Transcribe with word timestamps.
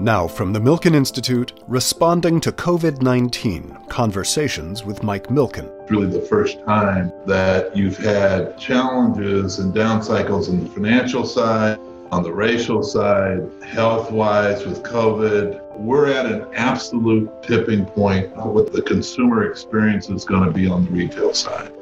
Now, 0.00 0.28
from 0.28 0.52
the 0.52 0.60
Milken 0.60 0.94
Institute, 0.94 1.54
responding 1.66 2.40
to 2.42 2.52
COVID 2.52 3.02
19 3.02 3.76
Conversations 3.88 4.84
with 4.84 5.02
Mike 5.02 5.26
Milken. 5.26 5.68
Really, 5.90 6.06
the 6.06 6.24
first 6.24 6.64
time 6.64 7.12
that 7.26 7.76
you've 7.76 7.98
had 7.98 8.56
challenges 8.56 9.58
and 9.58 9.74
down 9.74 10.00
cycles 10.04 10.48
on 10.48 10.62
the 10.62 10.70
financial 10.70 11.26
side, 11.26 11.80
on 12.12 12.22
the 12.22 12.32
racial 12.32 12.80
side, 12.80 13.42
health 13.66 14.12
wise 14.12 14.64
with 14.64 14.84
COVID. 14.84 15.60
We're 15.78 16.12
at 16.12 16.26
an 16.26 16.46
absolute 16.54 17.42
tipping 17.42 17.84
point 17.84 18.32
of 18.34 18.52
what 18.52 18.72
the 18.72 18.82
consumer 18.82 19.50
experience 19.50 20.08
is 20.10 20.24
going 20.24 20.44
to 20.44 20.52
be 20.52 20.68
on 20.68 20.84
the 20.84 20.92
retail 20.92 21.34
side. 21.34 21.72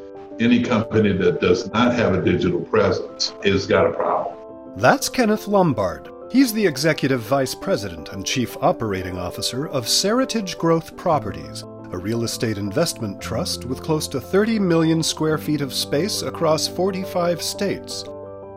Any 0.40 0.62
company 0.62 1.12
that 1.12 1.42
does 1.42 1.70
not 1.70 1.94
have 1.94 2.14
a 2.14 2.22
digital 2.24 2.60
presence 2.60 3.34
has 3.44 3.66
got 3.66 3.86
a 3.86 3.92
problem. 3.92 4.36
That's 4.76 5.10
Kenneth 5.10 5.46
Lombard. 5.46 6.15
He's 6.28 6.52
the 6.52 6.66
Executive 6.66 7.20
Vice 7.20 7.54
President 7.54 8.08
and 8.08 8.26
Chief 8.26 8.56
Operating 8.60 9.16
Officer 9.16 9.68
of 9.68 9.86
Seritage 9.86 10.58
Growth 10.58 10.96
Properties, 10.96 11.62
a 11.92 11.96
real 11.96 12.24
estate 12.24 12.58
investment 12.58 13.20
trust 13.20 13.64
with 13.64 13.80
close 13.80 14.08
to 14.08 14.20
30 14.20 14.58
million 14.58 15.04
square 15.04 15.38
feet 15.38 15.60
of 15.60 15.72
space 15.72 16.22
across 16.22 16.66
45 16.66 17.40
states. 17.40 18.04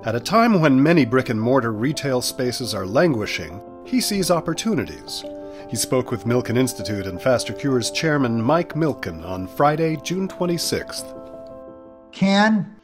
At 0.03 0.15
a 0.15 0.19
time 0.19 0.59
when 0.59 0.81
many 0.81 1.05
brick 1.05 1.29
and 1.29 1.39
mortar 1.39 1.71
retail 1.71 2.23
spaces 2.23 2.73
are 2.73 2.87
languishing, 2.87 3.61
he 3.85 4.01
sees 4.01 4.31
opportunities. 4.31 5.23
He 5.69 5.75
spoke 5.75 6.09
with 6.09 6.25
Milken 6.25 6.57
Institute 6.57 7.05
and 7.05 7.19
FasterCures 7.19 7.93
chairman 7.93 8.41
Mike 8.41 8.73
Milken 8.73 9.23
on 9.23 9.47
Friday, 9.47 9.95
June 9.97 10.27
26th. 10.27 12.11
Ken, 12.11 12.75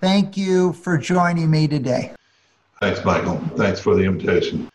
thank 0.00 0.38
you 0.38 0.72
for 0.72 0.96
joining 0.96 1.50
me 1.50 1.68
today. 1.68 2.14
Thanks, 2.82 3.04
Michael. 3.04 3.38
Thanks 3.56 3.78
for 3.78 3.94
the 3.94 4.02
invitation. 4.02 4.68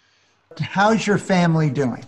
How's 0.61 1.05
your 1.05 1.17
family 1.17 1.69
doing? 1.69 2.05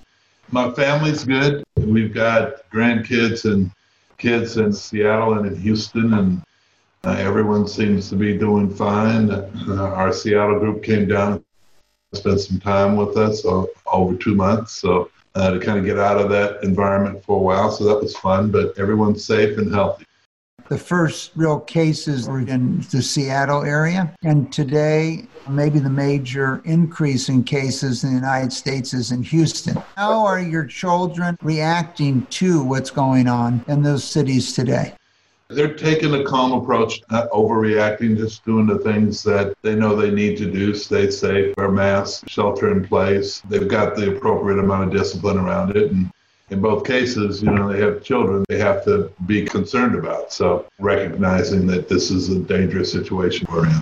My 0.49 0.71
family's 0.71 1.25
good. 1.25 1.61
We've 1.75 2.13
got 2.13 2.69
grandkids 2.71 3.43
and 3.43 3.69
kids 4.17 4.55
in 4.55 4.71
Seattle 4.71 5.33
and 5.33 5.45
in 5.45 5.57
Houston, 5.57 6.13
and 6.13 6.41
uh, 7.03 7.17
everyone 7.19 7.67
seems 7.67 8.07
to 8.11 8.15
be 8.15 8.37
doing 8.37 8.73
fine. 8.73 9.29
Uh, 9.29 9.91
our 9.93 10.13
Seattle 10.13 10.57
group 10.57 10.83
came 10.83 11.05
down, 11.05 11.33
and 11.33 11.43
spent 12.13 12.39
some 12.39 12.61
time 12.61 12.95
with 12.95 13.17
us 13.17 13.43
uh, 13.43 13.65
over 13.91 14.15
two 14.15 14.35
months, 14.35 14.71
so 14.71 15.11
uh, 15.35 15.51
to 15.51 15.59
kind 15.59 15.77
of 15.77 15.83
get 15.83 15.99
out 15.99 16.17
of 16.17 16.29
that 16.29 16.63
environment 16.63 17.21
for 17.25 17.35
a 17.35 17.43
while. 17.43 17.71
So 17.71 17.83
that 17.83 18.01
was 18.01 18.15
fun, 18.15 18.51
but 18.51 18.79
everyone's 18.79 19.25
safe 19.25 19.57
and 19.57 19.69
healthy. 19.73 20.05
The 20.69 20.77
first 20.77 21.31
real 21.35 21.59
cases 21.61 22.29
were 22.29 22.41
in 22.41 22.81
the 22.91 23.01
Seattle 23.01 23.63
area. 23.63 24.13
And 24.21 24.53
today, 24.53 25.25
maybe 25.49 25.79
the 25.79 25.89
major 25.89 26.61
increase 26.63 27.27
in 27.27 27.43
cases 27.43 28.03
in 28.03 28.11
the 28.11 28.15
United 28.15 28.53
States 28.53 28.93
is 28.93 29.11
in 29.11 29.23
Houston. 29.23 29.81
How 29.97 30.23
are 30.23 30.39
your 30.39 30.65
children 30.65 31.39
reacting 31.41 32.27
to 32.27 32.63
what's 32.63 32.91
going 32.91 33.27
on 33.27 33.65
in 33.67 33.81
those 33.81 34.03
cities 34.03 34.53
today? 34.53 34.93
They're 35.47 35.73
taking 35.73 36.13
a 36.13 36.23
calm 36.23 36.51
approach, 36.51 37.01
not 37.09 37.31
overreacting, 37.31 38.15
just 38.15 38.45
doing 38.45 38.67
the 38.67 38.77
things 38.77 39.23
that 39.23 39.55
they 39.63 39.73
know 39.73 39.95
they 39.95 40.11
need 40.11 40.37
to 40.37 40.51
do 40.51 40.75
stay 40.75 41.09
safe, 41.09 41.55
wear 41.57 41.71
masks, 41.71 42.31
shelter 42.31 42.71
in 42.71 42.87
place. 42.87 43.41
They've 43.49 43.67
got 43.67 43.95
the 43.95 44.15
appropriate 44.15 44.59
amount 44.59 44.83
of 44.83 44.91
discipline 44.91 45.39
around 45.39 45.75
it. 45.75 45.91
And 45.91 46.11
in 46.49 46.61
both 46.61 46.85
cases, 46.85 47.41
you 47.41 47.51
know, 47.51 47.71
they 47.71 47.79
have 47.79 48.03
children 48.03 48.43
they 48.49 48.57
have 48.57 48.83
to 48.85 49.11
be 49.25 49.45
concerned 49.45 49.95
about. 49.95 50.33
So 50.33 50.65
recognizing 50.79 51.67
that 51.67 51.89
this 51.89 52.11
is 52.11 52.29
a 52.29 52.39
dangerous 52.39 52.91
situation 52.91 53.47
we're 53.51 53.67
in. 53.67 53.81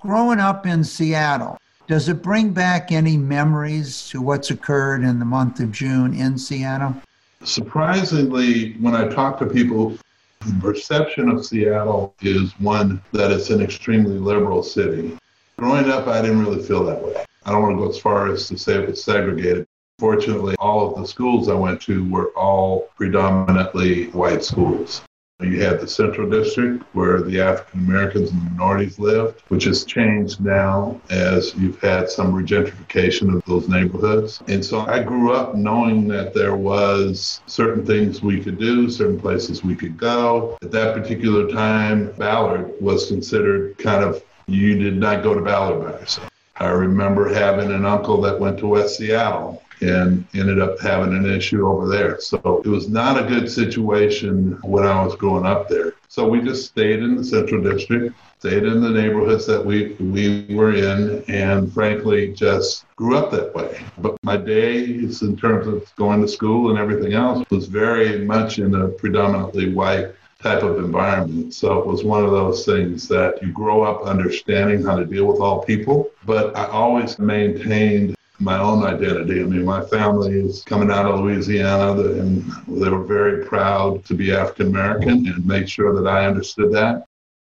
Growing 0.00 0.38
up 0.38 0.66
in 0.66 0.84
Seattle, 0.84 1.58
does 1.86 2.08
it 2.08 2.22
bring 2.22 2.50
back 2.50 2.92
any 2.92 3.16
memories 3.16 4.08
to 4.08 4.22
what's 4.22 4.50
occurred 4.50 5.02
in 5.02 5.18
the 5.18 5.24
month 5.24 5.60
of 5.60 5.72
June 5.72 6.14
in 6.14 6.38
Seattle? 6.38 6.94
Surprisingly, 7.42 8.72
when 8.74 8.94
I 8.94 9.08
talk 9.08 9.38
to 9.40 9.46
people, 9.46 9.98
the 10.40 10.60
perception 10.60 11.28
of 11.28 11.44
Seattle 11.44 12.14
is 12.22 12.58
one 12.58 13.02
that 13.12 13.30
it's 13.30 13.50
an 13.50 13.60
extremely 13.60 14.18
liberal 14.18 14.62
city. 14.62 15.16
Growing 15.58 15.90
up, 15.90 16.06
I 16.06 16.22
didn't 16.22 16.44
really 16.44 16.62
feel 16.62 16.84
that 16.84 17.02
way. 17.02 17.22
I 17.44 17.52
don't 17.52 17.62
want 17.62 17.76
to 17.76 17.84
go 17.84 17.90
as 17.90 17.98
far 17.98 18.32
as 18.32 18.48
to 18.48 18.58
say 18.58 18.82
it 18.82 18.88
was 18.88 19.04
segregated. 19.04 19.66
Fortunately, 19.98 20.56
all 20.58 20.88
of 20.88 21.00
the 21.00 21.06
schools 21.06 21.48
I 21.48 21.54
went 21.54 21.80
to 21.82 22.08
were 22.10 22.30
all 22.30 22.88
predominantly 22.96 24.06
white 24.08 24.44
schools. 24.44 25.02
You 25.40 25.62
had 25.62 25.80
the 25.80 25.86
Central 25.86 26.28
District 26.28 26.82
where 26.94 27.20
the 27.20 27.40
African 27.40 27.80
Americans 27.80 28.30
and 28.30 28.42
minorities 28.42 28.98
lived, 28.98 29.42
which 29.48 29.64
has 29.64 29.84
changed 29.84 30.40
now 30.40 31.00
as 31.10 31.54
you've 31.56 31.80
had 31.80 32.08
some 32.08 32.32
regentrification 32.32 33.34
of 33.34 33.44
those 33.44 33.68
neighborhoods. 33.68 34.42
And 34.48 34.64
so 34.64 34.80
I 34.80 35.02
grew 35.02 35.32
up 35.32 35.54
knowing 35.54 36.08
that 36.08 36.34
there 36.34 36.56
was 36.56 37.40
certain 37.46 37.84
things 37.84 38.22
we 38.22 38.42
could 38.42 38.58
do, 38.58 38.90
certain 38.90 39.20
places 39.20 39.64
we 39.64 39.74
could 39.74 39.96
go. 39.96 40.56
At 40.62 40.70
that 40.70 40.94
particular 40.94 41.48
time, 41.48 42.12
Ballard 42.12 42.72
was 42.80 43.08
considered 43.08 43.78
kind 43.78 44.02
of, 44.02 44.24
you 44.46 44.78
did 44.78 44.96
not 44.96 45.22
go 45.22 45.34
to 45.34 45.40
Ballard 45.40 45.84
by 45.84 45.98
yourself. 46.00 46.30
I 46.56 46.68
remember 46.68 47.34
having 47.34 47.72
an 47.72 47.84
uncle 47.84 48.20
that 48.22 48.38
went 48.38 48.58
to 48.60 48.68
West 48.68 48.98
Seattle 48.98 49.63
and 49.80 50.24
ended 50.34 50.60
up 50.60 50.80
having 50.80 51.14
an 51.14 51.26
issue 51.26 51.66
over 51.66 51.88
there. 51.88 52.20
So 52.20 52.62
it 52.64 52.68
was 52.68 52.88
not 52.88 53.22
a 53.22 53.26
good 53.26 53.50
situation 53.50 54.58
when 54.62 54.84
I 54.84 55.04
was 55.04 55.16
growing 55.16 55.46
up 55.46 55.68
there. 55.68 55.94
So 56.08 56.28
we 56.28 56.40
just 56.40 56.66
stayed 56.66 57.00
in 57.00 57.16
the 57.16 57.24
Central 57.24 57.62
District, 57.62 58.14
stayed 58.38 58.64
in 58.64 58.80
the 58.80 58.90
neighborhoods 58.90 59.46
that 59.46 59.64
we, 59.64 59.94
we 59.94 60.46
were 60.54 60.74
in, 60.74 61.24
and 61.28 61.72
frankly, 61.72 62.32
just 62.32 62.84
grew 62.94 63.16
up 63.16 63.30
that 63.32 63.54
way. 63.54 63.84
But 63.98 64.16
my 64.22 64.36
days, 64.36 65.22
in 65.22 65.36
terms 65.36 65.66
of 65.66 65.92
going 65.96 66.22
to 66.22 66.28
school 66.28 66.70
and 66.70 66.78
everything 66.78 67.14
else, 67.14 67.48
was 67.50 67.66
very 67.66 68.24
much 68.24 68.58
in 68.58 68.74
a 68.74 68.88
predominantly 68.88 69.74
white 69.74 70.12
type 70.44 70.62
of 70.62 70.78
environment. 70.78 71.54
So 71.54 71.78
it 71.78 71.86
was 71.86 72.04
one 72.04 72.22
of 72.22 72.30
those 72.30 72.66
things 72.66 73.08
that 73.08 73.42
you 73.42 73.50
grow 73.50 73.82
up 73.82 74.02
understanding 74.04 74.84
how 74.84 74.94
to 74.96 75.06
deal 75.06 75.24
with 75.24 75.40
all 75.40 75.64
people. 75.64 76.10
But 76.26 76.54
I 76.56 76.66
always 76.66 77.18
maintained 77.18 78.13
my 78.40 78.58
own 78.58 78.84
identity. 78.84 79.40
I 79.40 79.44
mean, 79.44 79.64
my 79.64 79.84
family 79.84 80.32
is 80.32 80.62
coming 80.64 80.90
out 80.90 81.06
of 81.06 81.20
Louisiana, 81.20 81.92
and 81.92 82.44
they 82.66 82.88
were 82.88 83.04
very 83.04 83.44
proud 83.44 84.04
to 84.06 84.14
be 84.14 84.32
African 84.32 84.68
American 84.68 85.26
and 85.26 85.46
make 85.46 85.68
sure 85.68 85.94
that 85.94 86.08
I 86.08 86.26
understood 86.26 86.72
that. 86.72 87.04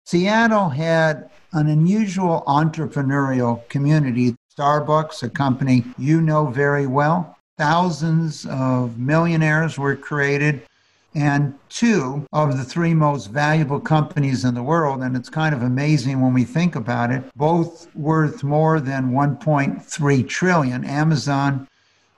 Seattle 0.04 0.68
had 0.68 1.30
an 1.52 1.68
unusual 1.68 2.42
entrepreneurial 2.46 3.66
community. 3.68 4.34
Starbucks, 4.56 5.24
a 5.24 5.28
company 5.28 5.84
you 5.98 6.20
know 6.20 6.46
very 6.46 6.86
well, 6.86 7.36
thousands 7.58 8.46
of 8.46 8.98
millionaires 8.98 9.78
were 9.78 9.96
created 9.96 10.62
and 11.14 11.54
two 11.68 12.26
of 12.32 12.56
the 12.56 12.64
three 12.64 12.94
most 12.94 13.26
valuable 13.26 13.80
companies 13.80 14.44
in 14.44 14.54
the 14.54 14.62
world. 14.62 15.02
And 15.02 15.16
it's 15.16 15.28
kind 15.28 15.54
of 15.54 15.62
amazing 15.62 16.20
when 16.20 16.34
we 16.34 16.44
think 16.44 16.74
about 16.74 17.10
it, 17.10 17.22
both 17.36 17.94
worth 17.94 18.42
more 18.42 18.80
than 18.80 19.12
1.3 19.12 20.28
trillion. 20.28 20.84
Amazon 20.84 21.68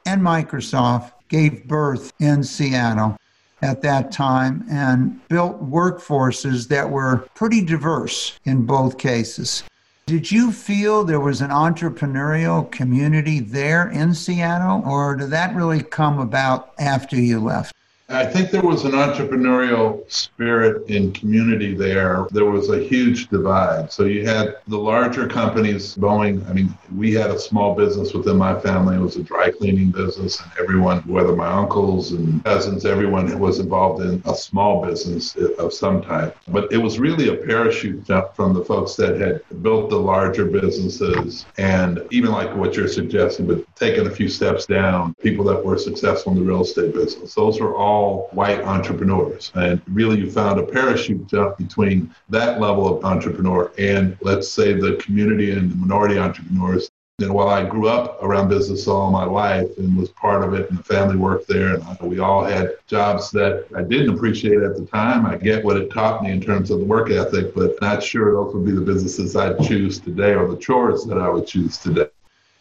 and 0.06 0.22
Microsoft 0.22 1.12
gave 1.28 1.66
birth 1.66 2.12
in 2.20 2.42
Seattle 2.42 3.16
at 3.62 3.82
that 3.82 4.12
time 4.12 4.64
and 4.70 5.26
built 5.28 5.62
workforces 5.70 6.68
that 6.68 6.90
were 6.90 7.26
pretty 7.34 7.64
diverse 7.64 8.38
in 8.44 8.64
both 8.64 8.98
cases. 8.98 9.62
Did 10.06 10.30
you 10.30 10.52
feel 10.52 11.02
there 11.02 11.18
was 11.18 11.40
an 11.40 11.50
entrepreneurial 11.50 12.70
community 12.70 13.40
there 13.40 13.88
in 13.88 14.14
Seattle, 14.14 14.82
or 14.86 15.16
did 15.16 15.30
that 15.30 15.56
really 15.56 15.82
come 15.82 16.20
about 16.20 16.72
after 16.78 17.16
you 17.16 17.40
left? 17.40 17.74
I 18.08 18.24
think 18.24 18.52
there 18.52 18.62
was 18.62 18.84
an 18.84 18.92
entrepreneurial 18.92 20.08
spirit 20.10 20.88
in 20.88 21.12
community 21.12 21.74
there. 21.74 22.28
There 22.30 22.44
was 22.44 22.70
a 22.70 22.78
huge 22.78 23.26
divide. 23.28 23.90
So 23.90 24.04
you 24.04 24.24
had 24.24 24.58
the 24.68 24.78
larger 24.78 25.26
companies, 25.26 25.96
Boeing. 25.96 26.48
I 26.48 26.52
mean, 26.52 26.72
we 26.94 27.12
had 27.12 27.32
a 27.32 27.38
small 27.38 27.74
business 27.74 28.14
within 28.14 28.36
my 28.36 28.60
family. 28.60 28.94
It 28.94 29.00
was 29.00 29.16
a 29.16 29.24
dry 29.24 29.50
cleaning 29.50 29.90
business, 29.90 30.40
and 30.40 30.52
everyone, 30.56 31.00
whether 31.00 31.34
my 31.34 31.48
uncles 31.48 32.12
and 32.12 32.44
cousins, 32.44 32.86
everyone 32.86 33.36
was 33.40 33.58
involved 33.58 34.04
in 34.04 34.22
a 34.24 34.36
small 34.36 34.86
business 34.86 35.34
of 35.58 35.72
some 35.72 36.00
type. 36.00 36.36
But 36.46 36.72
it 36.72 36.78
was 36.78 37.00
really 37.00 37.30
a 37.30 37.44
parachute 37.44 38.04
jump 38.04 38.36
from 38.36 38.54
the 38.54 38.64
folks 38.64 38.94
that 38.96 39.20
had 39.20 39.42
built 39.62 39.90
the 39.90 39.98
larger 39.98 40.44
businesses, 40.44 41.44
and 41.58 42.06
even 42.12 42.30
like 42.30 42.54
what 42.54 42.76
you're 42.76 42.86
suggesting, 42.86 43.48
but 43.48 43.64
taking 43.74 44.06
a 44.06 44.10
few 44.10 44.28
steps 44.28 44.64
down, 44.64 45.12
people 45.14 45.44
that 45.46 45.64
were 45.64 45.76
successful 45.76 46.30
in 46.32 46.38
the 46.38 46.44
real 46.44 46.62
estate 46.62 46.94
business. 46.94 47.34
Those 47.34 47.60
were 47.60 47.74
all 47.74 47.95
all 47.96 48.28
white 48.32 48.60
entrepreneurs. 48.62 49.52
And 49.54 49.80
really, 49.88 50.18
you 50.18 50.30
found 50.30 50.60
a 50.60 50.66
parachute 50.78 51.26
jump 51.26 51.56
between 51.58 52.14
that 52.28 52.60
level 52.60 52.84
of 52.86 53.04
entrepreneur 53.04 53.72
and, 53.78 54.16
let's 54.20 54.48
say, 54.48 54.74
the 54.74 54.96
community 54.96 55.52
and 55.52 55.70
the 55.70 55.76
minority 55.76 56.18
entrepreneurs. 56.18 56.90
And 57.18 57.32
while 57.32 57.48
I 57.48 57.64
grew 57.64 57.88
up 57.88 58.22
around 58.22 58.50
business 58.50 58.86
all 58.86 59.10
my 59.10 59.24
life 59.24 59.68
and 59.78 59.96
was 59.96 60.10
part 60.10 60.44
of 60.44 60.52
it, 60.52 60.68
and 60.68 60.78
the 60.78 60.82
family 60.82 61.16
worked 61.16 61.48
there, 61.48 61.76
and 61.76 62.00
we 62.02 62.18
all 62.18 62.44
had 62.44 62.74
jobs 62.86 63.30
that 63.30 63.66
I 63.74 63.82
didn't 63.82 64.14
appreciate 64.14 64.60
at 64.62 64.76
the 64.76 64.84
time. 64.84 65.24
I 65.24 65.36
get 65.38 65.64
what 65.64 65.78
it 65.78 65.90
taught 65.90 66.22
me 66.22 66.30
in 66.30 66.42
terms 66.42 66.70
of 66.70 66.78
the 66.78 66.84
work 66.84 67.10
ethic, 67.10 67.54
but 67.54 67.80
not 67.80 68.02
sure 68.02 68.34
those 68.34 68.52
would 68.52 68.66
be 68.66 68.72
the 68.72 68.82
businesses 68.82 69.34
I'd 69.34 69.58
choose 69.62 69.98
today 69.98 70.34
or 70.34 70.46
the 70.46 70.58
chores 70.58 71.04
that 71.06 71.16
I 71.16 71.30
would 71.30 71.46
choose 71.46 71.78
today. 71.78 72.08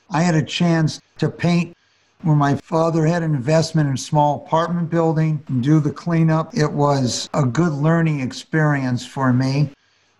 I 0.09 0.21
had 0.21 0.35
a 0.35 0.43
chance 0.43 1.01
to 1.17 1.27
paint 1.27 1.75
where 2.25 2.35
my 2.35 2.55
father 2.55 3.05
had 3.05 3.21
an 3.21 3.35
investment 3.35 3.87
in 3.87 3.93
a 3.93 3.97
small 3.97 4.43
apartment 4.45 4.89
building 4.89 5.43
and 5.47 5.63
do 5.63 5.79
the 5.79 5.91
cleanup. 5.91 6.57
It 6.57 6.71
was 6.71 7.29
a 7.35 7.45
good 7.45 7.71
learning 7.71 8.21
experience 8.21 9.05
for 9.05 9.31
me 9.31 9.69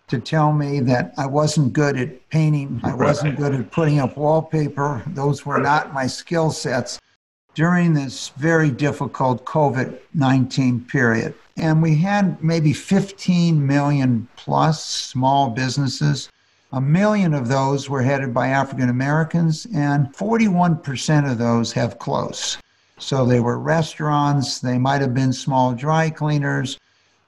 to 0.06 0.20
tell 0.20 0.52
me 0.52 0.78
that 0.80 1.12
I 1.18 1.26
wasn't 1.26 1.72
good 1.72 1.98
at 1.98 2.28
painting, 2.30 2.80
I 2.84 2.94
wasn't 2.94 3.36
good 3.36 3.56
at 3.56 3.72
putting 3.72 3.98
up 3.98 4.16
wallpaper. 4.16 5.02
Those 5.08 5.44
were 5.44 5.58
not 5.58 5.92
my 5.92 6.06
skill 6.06 6.52
sets 6.52 7.00
during 7.54 7.92
this 7.92 8.28
very 8.36 8.70
difficult 8.70 9.44
COVID 9.44 9.98
19 10.14 10.84
period. 10.84 11.34
And 11.56 11.82
we 11.82 11.96
had 11.96 12.40
maybe 12.40 12.72
15 12.72 13.66
million 13.66 14.28
plus 14.36 14.84
small 14.84 15.50
businesses. 15.50 16.28
A 16.76 16.80
million 16.82 17.32
of 17.32 17.48
those 17.48 17.88
were 17.88 18.02
headed 18.02 18.34
by 18.34 18.48
African 18.48 18.90
Americans, 18.90 19.66
and 19.74 20.12
41% 20.12 21.30
of 21.30 21.38
those 21.38 21.72
have 21.72 21.98
closed. 21.98 22.58
So 22.98 23.24
they 23.24 23.40
were 23.40 23.58
restaurants, 23.58 24.58
they 24.58 24.76
might 24.76 25.00
have 25.00 25.14
been 25.14 25.32
small 25.32 25.72
dry 25.72 26.10
cleaners, 26.10 26.78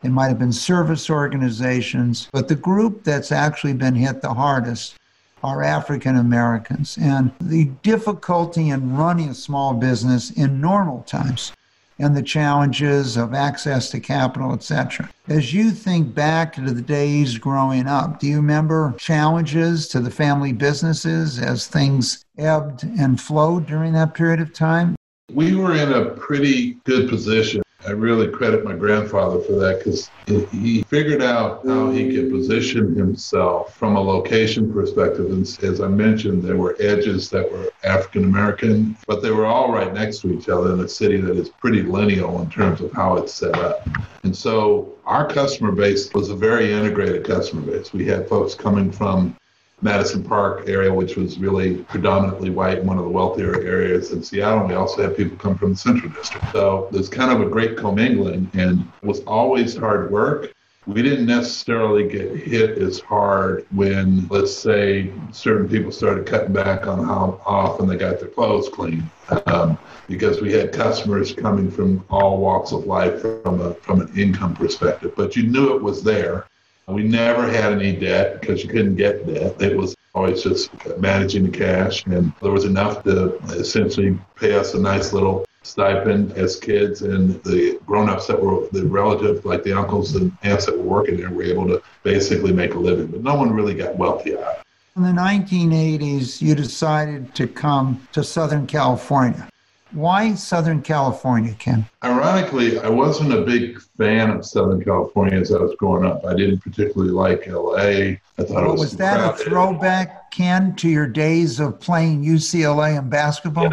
they 0.02 0.10
might 0.10 0.28
have 0.28 0.38
been 0.38 0.52
service 0.52 1.08
organizations, 1.08 2.28
but 2.30 2.48
the 2.48 2.56
group 2.56 3.04
that's 3.04 3.32
actually 3.32 3.72
been 3.72 3.94
hit 3.94 4.20
the 4.20 4.34
hardest 4.34 4.96
are 5.42 5.62
African 5.62 6.16
Americans. 6.16 6.98
And 7.00 7.32
the 7.40 7.70
difficulty 7.82 8.68
in 8.68 8.96
running 8.98 9.30
a 9.30 9.34
small 9.34 9.72
business 9.72 10.30
in 10.30 10.60
normal 10.60 11.04
times 11.04 11.52
and 11.98 12.16
the 12.16 12.22
challenges 12.22 13.16
of 13.16 13.34
access 13.34 13.90
to 13.90 14.00
capital, 14.00 14.52
etc. 14.52 15.10
As 15.28 15.52
you 15.52 15.70
think 15.70 16.14
back 16.14 16.54
to 16.54 16.60
the 16.60 16.82
days 16.82 17.38
growing 17.38 17.86
up, 17.86 18.20
do 18.20 18.26
you 18.26 18.36
remember 18.36 18.94
challenges 18.98 19.88
to 19.88 20.00
the 20.00 20.10
family 20.10 20.52
businesses 20.52 21.38
as 21.38 21.66
things 21.66 22.24
ebbed 22.38 22.84
and 22.84 23.20
flowed 23.20 23.66
during 23.66 23.92
that 23.94 24.14
period 24.14 24.40
of 24.40 24.52
time? 24.52 24.94
We 25.32 25.54
were 25.54 25.74
in 25.74 25.92
a 25.92 26.06
pretty 26.06 26.74
good 26.84 27.08
position 27.08 27.62
I 27.88 27.92
really 27.92 28.28
credit 28.28 28.64
my 28.64 28.74
grandfather 28.74 29.40
for 29.40 29.52
that 29.52 29.78
because 29.78 30.10
he 30.26 30.82
figured 30.82 31.22
out 31.22 31.66
how 31.66 31.90
he 31.90 32.14
could 32.14 32.30
position 32.30 32.94
himself 32.94 33.74
from 33.78 33.96
a 33.96 34.00
location 34.00 34.70
perspective. 34.70 35.30
And 35.30 35.40
as 35.62 35.80
I 35.80 35.88
mentioned, 35.88 36.42
there 36.42 36.58
were 36.58 36.76
edges 36.80 37.30
that 37.30 37.50
were 37.50 37.72
African 37.84 38.24
American, 38.24 38.94
but 39.06 39.22
they 39.22 39.30
were 39.30 39.46
all 39.46 39.72
right 39.72 39.94
next 39.94 40.18
to 40.18 40.38
each 40.38 40.50
other 40.50 40.74
in 40.74 40.80
a 40.80 40.88
city 40.88 41.18
that 41.22 41.38
is 41.38 41.48
pretty 41.48 41.80
lineal 41.80 42.42
in 42.42 42.50
terms 42.50 42.82
of 42.82 42.92
how 42.92 43.16
it's 43.16 43.32
set 43.32 43.54
up. 43.54 43.88
And 44.22 44.36
so 44.36 44.94
our 45.06 45.26
customer 45.26 45.72
base 45.72 46.12
was 46.12 46.28
a 46.28 46.36
very 46.36 46.70
integrated 46.70 47.24
customer 47.24 47.62
base. 47.62 47.94
We 47.94 48.04
had 48.04 48.28
folks 48.28 48.54
coming 48.54 48.92
from 48.92 49.34
Madison 49.80 50.24
Park 50.24 50.68
area, 50.68 50.92
which 50.92 51.16
was 51.16 51.38
really 51.38 51.76
predominantly 51.84 52.50
white, 52.50 52.82
one 52.82 52.98
of 52.98 53.04
the 53.04 53.10
wealthier 53.10 53.60
areas 53.62 54.10
in 54.12 54.22
Seattle. 54.22 54.66
We 54.66 54.74
also 54.74 55.02
had 55.02 55.16
people 55.16 55.36
come 55.36 55.56
from 55.56 55.72
the 55.72 55.78
Central 55.78 56.10
District. 56.10 56.44
So 56.52 56.88
there's 56.90 57.08
kind 57.08 57.30
of 57.30 57.46
a 57.46 57.50
great 57.50 57.76
commingling 57.76 58.50
and 58.54 58.80
it 59.02 59.06
was 59.06 59.20
always 59.20 59.76
hard 59.76 60.10
work. 60.10 60.52
We 60.86 61.02
didn't 61.02 61.26
necessarily 61.26 62.08
get 62.08 62.34
hit 62.34 62.78
as 62.78 62.98
hard 62.98 63.66
when, 63.72 64.26
let's 64.28 64.56
say, 64.56 65.12
certain 65.32 65.68
people 65.68 65.92
started 65.92 66.26
cutting 66.26 66.54
back 66.54 66.86
on 66.86 67.04
how 67.04 67.42
often 67.44 67.86
they 67.86 67.96
got 67.96 68.20
their 68.20 68.28
clothes 68.28 68.70
cleaned. 68.70 69.08
Um, 69.46 69.78
because 70.08 70.40
we 70.40 70.50
had 70.52 70.72
customers 70.72 71.34
coming 71.34 71.70
from 71.70 72.02
all 72.08 72.38
walks 72.38 72.72
of 72.72 72.86
life 72.86 73.20
from 73.20 73.60
a 73.60 73.74
from 73.74 74.00
an 74.00 74.10
income 74.16 74.54
perspective. 74.56 75.12
But 75.14 75.36
you 75.36 75.42
knew 75.42 75.76
it 75.76 75.82
was 75.82 76.02
there 76.02 76.46
we 76.88 77.02
never 77.02 77.50
had 77.50 77.72
any 77.72 77.94
debt 77.94 78.40
because 78.40 78.62
you 78.62 78.68
couldn't 78.68 78.96
get 78.96 79.26
debt. 79.26 79.60
It 79.60 79.76
was 79.76 79.94
always 80.14 80.42
just 80.42 80.70
managing 80.98 81.50
the 81.50 81.56
cash, 81.56 82.04
and 82.06 82.32
there 82.40 82.50
was 82.50 82.64
enough 82.64 83.04
to 83.04 83.36
essentially 83.50 84.18
pay 84.36 84.54
us 84.54 84.74
a 84.74 84.80
nice 84.80 85.12
little 85.12 85.44
stipend 85.62 86.32
as 86.32 86.56
kids, 86.56 87.02
and 87.02 87.42
the 87.44 87.78
grown-ups 87.84 88.26
that 88.26 88.40
were 88.40 88.66
the 88.72 88.86
relatives, 88.86 89.44
like 89.44 89.62
the 89.64 89.72
uncles 89.72 90.16
and 90.16 90.32
aunts 90.42 90.64
that 90.66 90.76
were 90.76 90.84
working 90.84 91.18
there, 91.18 91.30
were 91.30 91.42
able 91.42 91.66
to 91.66 91.82
basically 92.02 92.52
make 92.52 92.74
a 92.74 92.78
living. 92.78 93.08
But 93.08 93.22
no 93.22 93.34
one 93.34 93.52
really 93.52 93.74
got 93.74 93.96
wealthy 93.96 94.38
out. 94.38 94.60
In 94.96 95.02
the 95.02 95.10
1980s, 95.10 96.40
you 96.40 96.54
decided 96.54 97.34
to 97.34 97.46
come 97.46 98.08
to 98.12 98.24
Southern 98.24 98.66
California. 98.66 99.48
Why 99.92 100.34
Southern 100.34 100.82
California, 100.82 101.54
Ken? 101.54 101.86
Ironically, 102.04 102.78
I 102.80 102.88
wasn't 102.88 103.32
a 103.32 103.40
big 103.42 103.80
fan 103.96 104.30
of 104.30 104.44
Southern 104.44 104.84
California 104.84 105.38
as 105.38 105.52
I 105.52 105.58
was 105.58 105.74
growing 105.76 106.04
up. 106.04 106.24
I 106.24 106.34
didn't 106.34 106.58
particularly 106.58 107.12
like 107.12 107.46
LA. 107.46 107.76
I 107.78 108.20
thought 108.36 108.50
well, 108.50 108.66
it 108.66 108.72
was. 108.72 108.80
Was 108.80 108.96
that 108.98 109.18
crowded. 109.18 109.40
a 109.40 109.50
throwback, 109.50 110.30
Ken, 110.30 110.74
to 110.76 110.88
your 110.88 111.06
days 111.06 111.58
of 111.58 111.80
playing 111.80 112.22
UCLA 112.24 112.98
and 112.98 113.08
basketball? 113.08 113.70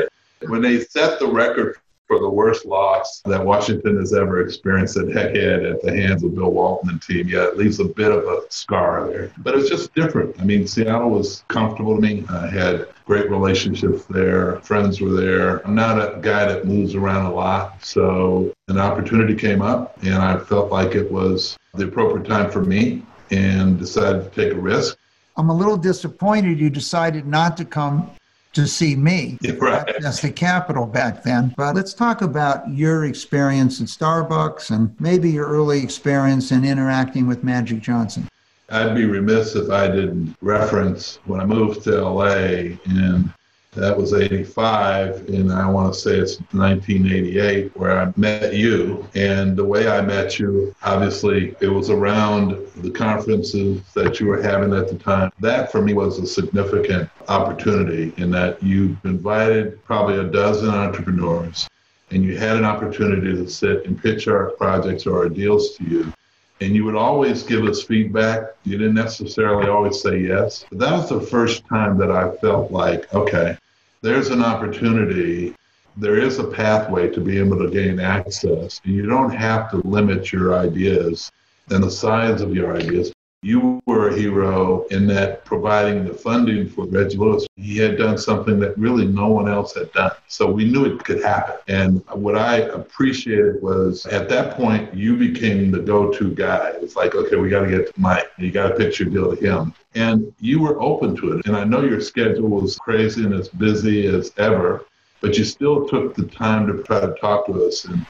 When 0.47 0.61
they 0.61 0.79
set 0.81 1.19
the 1.19 1.27
record 1.27 1.77
for 2.07 2.19
the 2.19 2.29
worst 2.29 2.65
loss 2.65 3.21
that 3.25 3.43
Washington 3.43 3.97
has 3.97 4.13
ever 4.13 4.41
experienced 4.41 4.97
at 4.97 5.07
Hec-Ed 5.07 5.65
at 5.65 5.81
the 5.81 5.95
hands 5.95 6.23
of 6.23 6.35
Bill 6.35 6.51
Walton 6.51 6.89
and 6.89 7.01
team. 7.01 7.27
Yeah, 7.27 7.47
it 7.47 7.57
leaves 7.57 7.79
a 7.79 7.85
bit 7.85 8.11
of 8.11 8.23
a 8.23 8.41
scar 8.49 9.07
there. 9.07 9.31
But 9.39 9.55
it's 9.55 9.69
just 9.69 9.93
different. 9.95 10.39
I 10.39 10.43
mean, 10.43 10.67
Seattle 10.67 11.09
was 11.09 11.43
comfortable 11.47 11.95
to 11.95 12.01
me. 12.01 12.23
I 12.29 12.47
had 12.47 12.87
great 13.05 13.29
relationships 13.29 14.05
there. 14.05 14.59
Friends 14.61 15.01
were 15.01 15.13
there. 15.13 15.65
I'm 15.65 15.75
not 15.75 15.97
a 15.97 16.19
guy 16.21 16.45
that 16.45 16.65
moves 16.65 16.95
around 16.95 17.25
a 17.25 17.33
lot. 17.33 17.83
So 17.83 18.53
an 18.67 18.77
opportunity 18.77 19.35
came 19.35 19.61
up 19.61 19.97
and 20.03 20.15
I 20.15 20.37
felt 20.37 20.71
like 20.71 20.95
it 20.95 21.11
was 21.11 21.57
the 21.73 21.87
appropriate 21.87 22.27
time 22.27 22.51
for 22.51 22.61
me 22.61 23.03
and 23.31 23.79
decided 23.79 24.23
to 24.23 24.29
take 24.29 24.53
a 24.53 24.59
risk. 24.59 24.97
I'm 25.37 25.49
a 25.49 25.53
little 25.53 25.77
disappointed 25.77 26.59
you 26.59 26.69
decided 26.69 27.25
not 27.25 27.57
to 27.57 27.65
come 27.65 28.09
to 28.55 28.67
see 28.67 28.95
me. 28.95 29.37
right. 29.57 29.95
That's 29.99 30.21
the 30.21 30.31
capital 30.31 30.85
back 30.85 31.23
then. 31.23 31.53
But 31.57 31.75
let's 31.75 31.93
talk 31.93 32.21
about 32.21 32.67
your 32.69 33.05
experience 33.05 33.81
at 33.81 33.87
Starbucks 33.87 34.71
and 34.71 34.95
maybe 34.99 35.29
your 35.29 35.47
early 35.47 35.83
experience 35.83 36.51
in 36.51 36.65
interacting 36.65 37.27
with 37.27 37.43
Magic 37.43 37.81
Johnson. 37.81 38.27
I'd 38.69 38.95
be 38.95 39.05
remiss 39.05 39.55
if 39.55 39.69
I 39.69 39.87
didn't 39.87 40.35
reference 40.41 41.19
when 41.25 41.39
I 41.39 41.45
moved 41.45 41.83
to 41.83 42.01
LA 42.01 42.77
and 42.85 43.31
that 43.75 43.97
was 43.97 44.13
85, 44.13 45.27
and 45.27 45.51
I 45.51 45.69
want 45.69 45.93
to 45.93 45.99
say 45.99 46.17
it's 46.17 46.37
1988 46.53 47.75
where 47.77 47.99
I 47.99 48.13
met 48.15 48.53
you. 48.53 49.07
And 49.15 49.57
the 49.57 49.65
way 49.65 49.87
I 49.87 50.01
met 50.01 50.39
you, 50.39 50.73
obviously, 50.83 51.55
it 51.59 51.67
was 51.67 51.89
around 51.89 52.57
the 52.77 52.91
conferences 52.91 53.81
that 53.93 54.19
you 54.19 54.27
were 54.27 54.41
having 54.41 54.73
at 54.73 54.87
the 54.87 54.95
time. 54.95 55.31
That 55.39 55.71
for 55.71 55.81
me 55.81 55.93
was 55.93 56.19
a 56.19 56.27
significant 56.27 57.09
opportunity 57.27 58.13
in 58.17 58.31
that 58.31 58.61
you 58.63 58.97
invited 59.03 59.83
probably 59.85 60.19
a 60.19 60.23
dozen 60.23 60.69
entrepreneurs 60.69 61.69
and 62.11 62.23
you 62.23 62.37
had 62.37 62.55
an 62.55 62.65
opportunity 62.65 63.33
to 63.33 63.49
sit 63.49 63.85
and 63.85 64.01
pitch 64.01 64.27
our 64.27 64.51
projects 64.51 65.05
or 65.05 65.17
our 65.17 65.29
deals 65.29 65.75
to 65.75 65.83
you 65.83 66.13
and 66.61 66.75
you 66.75 66.85
would 66.85 66.95
always 66.95 67.43
give 67.43 67.65
us 67.65 67.83
feedback. 67.83 68.55
You 68.63 68.77
didn't 68.77 68.95
necessarily 68.95 69.69
always 69.69 70.01
say 70.01 70.19
yes. 70.19 70.65
But 70.69 70.79
that 70.79 70.91
was 70.91 71.09
the 71.09 71.21
first 71.21 71.65
time 71.67 71.97
that 71.97 72.11
I 72.11 72.31
felt 72.37 72.71
like, 72.71 73.13
okay, 73.13 73.57
there's 74.05 74.29
an 74.29 74.43
opportunity. 74.43 75.55
There 75.97 76.19
is 76.19 76.37
a 76.37 76.43
pathway 76.43 77.09
to 77.09 77.19
be 77.19 77.39
able 77.39 77.57
to 77.57 77.71
gain 77.71 77.99
access. 77.99 78.79
You 78.83 79.07
don't 79.07 79.31
have 79.31 79.71
to 79.71 79.77
limit 79.77 80.31
your 80.31 80.53
ideas 80.53 81.31
and 81.71 81.83
the 81.83 81.89
size 81.89 82.41
of 82.41 82.53
your 82.53 82.77
ideas. 82.77 83.14
You 83.45 83.79
were 83.85 84.09
a 84.09 84.15
hero 84.15 84.87
in 84.87 85.05
that 85.05 85.45
providing 85.45 86.03
the 86.03 86.15
funding 86.15 86.67
for 86.67 86.87
Reggie 86.87 87.17
Lewis. 87.17 87.45
He 87.57 87.77
had 87.77 87.95
done 87.95 88.17
something 88.17 88.59
that 88.61 88.75
really 88.75 89.05
no 89.05 89.27
one 89.27 89.47
else 89.47 89.75
had 89.75 89.91
done. 89.93 90.13
So 90.27 90.49
we 90.49 90.65
knew 90.65 90.85
it 90.85 91.03
could 91.03 91.21
happen. 91.21 91.57
And 91.67 92.03
what 92.07 92.35
I 92.35 92.61
appreciated 92.79 93.61
was 93.61 94.07
at 94.07 94.29
that 94.29 94.57
point, 94.57 94.91
you 94.95 95.15
became 95.15 95.69
the 95.69 95.77
go 95.77 96.11
to 96.11 96.33
guy. 96.33 96.71
It's 96.81 96.95
like, 96.95 97.13
okay, 97.13 97.35
we 97.35 97.49
got 97.49 97.65
to 97.65 97.69
get 97.69 97.93
to 97.93 98.01
Mike. 98.01 98.31
You 98.39 98.49
got 98.49 98.69
to 98.69 98.75
pitch 98.75 98.99
your 98.99 99.09
deal 99.09 99.35
to 99.35 99.39
him 99.39 99.75
and 99.93 100.33
you 100.39 100.59
were 100.59 100.81
open 100.81 101.15
to 101.17 101.37
it. 101.37 101.45
And 101.45 101.55
I 101.55 101.65
know 101.65 101.83
your 101.83 102.01
schedule 102.01 102.49
was 102.49 102.79
crazy 102.79 103.23
and 103.23 103.33
as 103.35 103.49
busy 103.49 104.07
as 104.07 104.31
ever, 104.37 104.85
but 105.21 105.37
you 105.37 105.43
still 105.43 105.87
took 105.87 106.15
the 106.15 106.25
time 106.25 106.65
to 106.65 106.81
try 106.81 106.99
to 106.99 107.13
talk 107.21 107.45
to 107.45 107.65
us. 107.65 107.85
And 107.85 108.07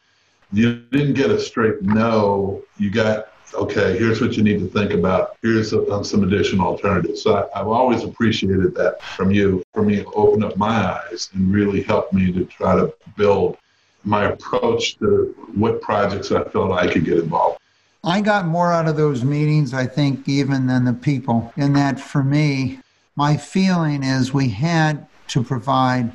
you 0.53 0.77
didn't 0.91 1.15
get 1.15 1.29
a 1.29 1.37
straight 1.37 1.81
no. 1.81 2.63
You 2.77 2.89
got, 2.89 3.33
okay, 3.53 3.97
here's 3.97 4.21
what 4.21 4.35
you 4.35 4.43
need 4.43 4.59
to 4.59 4.67
think 4.67 4.91
about. 4.91 5.37
Here's 5.41 5.73
a, 5.73 5.81
uh, 5.83 6.03
some 6.03 6.23
additional 6.23 6.67
alternatives. 6.67 7.21
So 7.21 7.49
I, 7.53 7.57
have 7.59 7.67
always 7.67 8.03
appreciated 8.03 8.75
that 8.75 9.01
from 9.01 9.31
you. 9.31 9.63
For 9.73 9.83
me, 9.83 9.97
it 9.97 10.07
opened 10.13 10.43
up 10.43 10.57
my 10.57 10.95
eyes 10.95 11.29
and 11.33 11.53
really 11.53 11.81
helped 11.81 12.13
me 12.13 12.31
to 12.31 12.45
try 12.45 12.75
to 12.75 12.93
build 13.15 13.57
my 14.03 14.25
approach 14.25 14.97
to 14.99 15.35
what 15.55 15.81
projects 15.81 16.31
I 16.31 16.43
felt 16.43 16.71
I 16.71 16.91
could 16.91 17.05
get 17.05 17.17
involved 17.17 17.59
I 18.07 18.21
got 18.21 18.45
more 18.45 18.71
out 18.71 18.87
of 18.87 18.97
those 18.97 19.23
meetings, 19.23 19.73
I 19.73 19.87
think, 19.87 20.29
even 20.29 20.67
than 20.67 20.85
the 20.85 20.93
people. 20.93 21.51
In 21.57 21.73
that, 21.73 21.99
for 21.99 22.23
me, 22.23 22.79
my 23.15 23.35
feeling 23.35 24.03
is 24.03 24.31
we 24.31 24.49
had 24.49 25.07
to 25.29 25.43
provide 25.43 26.13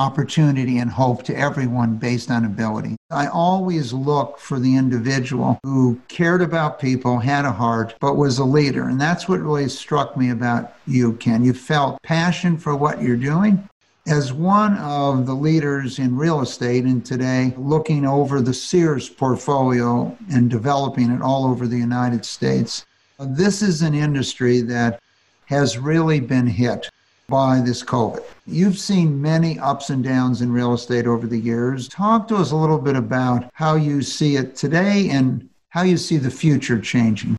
opportunity 0.00 0.78
and 0.78 0.90
hope 0.90 1.22
to 1.24 1.36
everyone 1.36 1.96
based 1.96 2.30
on 2.30 2.46
ability. 2.46 2.96
I 3.10 3.26
always 3.26 3.92
look 3.92 4.38
for 4.38 4.58
the 4.58 4.74
individual 4.74 5.58
who 5.62 6.00
cared 6.08 6.40
about 6.40 6.80
people, 6.80 7.18
had 7.18 7.44
a 7.44 7.52
heart, 7.52 7.94
but 8.00 8.16
was 8.16 8.38
a 8.38 8.44
leader. 8.44 8.88
And 8.88 8.98
that's 8.98 9.28
what 9.28 9.40
really 9.40 9.68
struck 9.68 10.16
me 10.16 10.30
about 10.30 10.72
you, 10.86 11.12
Ken. 11.14 11.44
You 11.44 11.52
felt 11.52 12.00
passion 12.02 12.56
for 12.56 12.74
what 12.74 13.02
you're 13.02 13.16
doing, 13.16 13.68
As 14.06 14.32
one 14.32 14.78
of 14.78 15.26
the 15.26 15.34
leaders 15.34 15.98
in 15.98 16.16
real 16.16 16.40
estate 16.40 16.84
and 16.84 17.04
today 17.04 17.52
looking 17.58 18.06
over 18.06 18.40
the 18.40 18.54
Sears 18.54 19.10
portfolio 19.10 20.16
and 20.32 20.48
developing 20.48 21.10
it 21.10 21.20
all 21.20 21.44
over 21.44 21.66
the 21.66 21.76
United 21.76 22.24
States, 22.24 22.86
this 23.18 23.60
is 23.60 23.82
an 23.82 23.94
industry 23.94 24.62
that 24.62 25.00
has 25.44 25.76
really 25.76 26.18
been 26.18 26.46
hit 26.46 26.88
by 27.30 27.60
this 27.60 27.82
COVID. 27.82 28.24
You've 28.46 28.78
seen 28.78 29.22
many 29.22 29.58
ups 29.60 29.88
and 29.88 30.02
downs 30.02 30.42
in 30.42 30.52
real 30.52 30.74
estate 30.74 31.06
over 31.06 31.26
the 31.26 31.38
years. 31.38 31.88
Talk 31.88 32.26
to 32.28 32.36
us 32.36 32.50
a 32.50 32.56
little 32.56 32.78
bit 32.78 32.96
about 32.96 33.48
how 33.54 33.76
you 33.76 34.02
see 34.02 34.36
it 34.36 34.56
today 34.56 35.08
and 35.10 35.48
how 35.68 35.82
you 35.82 35.96
see 35.96 36.16
the 36.16 36.30
future 36.30 36.80
changing. 36.80 37.36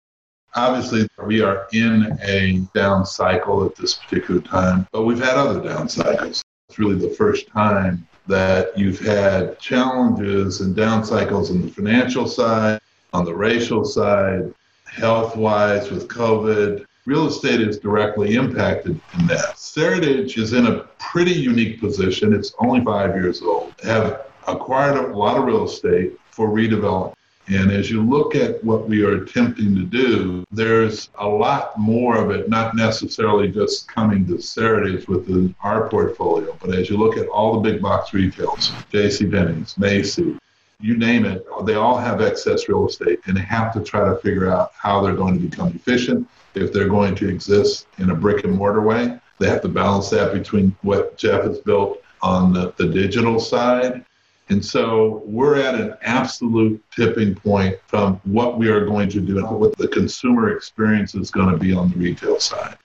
Obviously, 0.56 1.08
we 1.26 1.42
are 1.42 1.68
in 1.74 2.18
a 2.24 2.60
down 2.74 3.06
cycle 3.06 3.66
at 3.66 3.76
this 3.76 3.96
particular 3.96 4.42
time, 4.42 4.88
but 4.92 5.04
we've 5.04 5.20
had 5.20 5.36
other 5.36 5.62
down 5.62 5.88
cycles. 5.88 6.42
It's 6.70 6.80
really 6.80 6.96
the 6.96 7.14
first 7.16 7.48
time 7.48 8.08
that 8.28 8.78
you've 8.78 9.00
had 9.00 9.60
challenges 9.60 10.62
and 10.62 10.76
down 10.76 11.04
cycles 11.04 11.52
on 11.52 11.62
the 11.62 11.68
financial 11.68 12.28
side, 12.28 12.80
on 13.14 13.26
the 13.26 13.34
racial 13.34 13.84
side, 13.84 14.54
health 14.86 15.36
wise 15.36 15.92
with 15.92 16.08
COVID. 16.08 16.86
Real 17.06 17.28
estate 17.28 17.62
is 17.62 17.80
directly 17.80 18.36
impacted 18.36 19.00
in 19.18 19.28
that. 19.28 19.56
Seritage 19.56 20.38
is 20.38 20.54
in 20.54 20.68
a 20.68 20.84
pretty 21.00 21.34
unique 21.34 21.80
position. 21.80 22.32
It's 22.32 22.54
only 22.60 22.84
five 22.86 23.16
years 23.16 23.42
old, 23.42 23.74
have 23.84 24.28
acquired 24.48 24.98
a 24.98 25.18
lot 25.18 25.38
of 25.38 25.46
real 25.46 25.66
estate 25.66 26.14
for 26.30 26.50
redevelopment. 26.50 27.16
And 27.48 27.72
as 27.72 27.90
you 27.90 28.04
look 28.04 28.36
at 28.36 28.64
what 28.64 28.88
we 28.88 29.04
are 29.04 29.24
attempting 29.24 29.76
to 29.76 29.84
do, 29.84 30.46
there's 30.52 31.10
a 31.18 31.28
lot 31.28 31.78
more 31.78 32.18
of 32.18 32.30
it, 32.30 32.50
not 32.50 32.76
necessarily 32.76 33.48
just 33.48 33.88
coming 33.88 34.28
to 34.28 34.34
Seritage 34.34 35.08
within 35.08 35.56
our 35.64 35.90
portfolio, 35.90 36.56
but 36.62 36.76
as 36.76 36.88
you 36.88 36.98
look 36.98 37.18
at 37.18 37.28
all 37.30 37.60
the 37.60 37.72
big 37.72 37.82
box 37.82 38.14
retails, 38.14 38.72
J.C. 38.92 39.26
Penney's, 39.26 39.76
Macy, 39.78 40.38
you 40.82 40.98
name 40.98 41.26
it, 41.26 41.46
they 41.66 41.76
all 41.76 41.98
have 41.98 42.22
excess 42.22 42.68
real 42.68 42.88
estate 42.88 43.20
and 43.26 43.38
they 43.38 43.42
have 43.42 43.74
to 43.74 43.82
try 43.82 44.08
to 44.08 44.16
figure 44.18 44.52
out 44.52 44.72
how 44.74 45.02
they're 45.02 45.16
going 45.16 45.40
to 45.40 45.48
become 45.48 45.70
efficient. 45.70 46.28
If 46.54 46.74
they're 46.74 46.90
going 46.90 47.16
to 47.16 47.30
exist 47.30 47.88
in 47.98 48.10
a 48.12 48.16
brick 48.16 48.44
and 48.44 48.56
mortar 48.56 48.82
way, 48.82 49.18
they 49.40 49.50
have 49.50 49.62
to 49.62 49.70
balance 49.70 50.10
that 50.10 50.34
between 50.34 50.76
what 50.82 51.18
Jeff 51.18 51.44
has 51.44 51.60
built 51.60 52.02
on 52.22 52.54
the, 52.54 52.74
the 52.78 52.88
digital 52.88 53.40
side. 53.40 54.06
And 54.50 54.64
so 54.64 55.22
we're 55.26 55.62
at 55.62 55.76
an 55.76 55.96
absolute 56.02 56.84
tipping 56.92 57.36
point 57.36 57.78
from 57.88 58.20
what 58.26 58.60
we 58.60 58.70
are 58.70 58.86
going 58.86 59.10
to 59.10 59.22
do 59.22 59.38
and 59.38 59.60
what 59.60 59.78
the 59.78 59.88
consumer 59.88 60.56
experience 60.56 61.16
is 61.16 61.32
going 61.32 61.50
to 61.50 61.58
be 61.58 61.74
on 61.74 61.90
the 61.90 61.98
retail 61.98 62.40
side. 62.40 62.78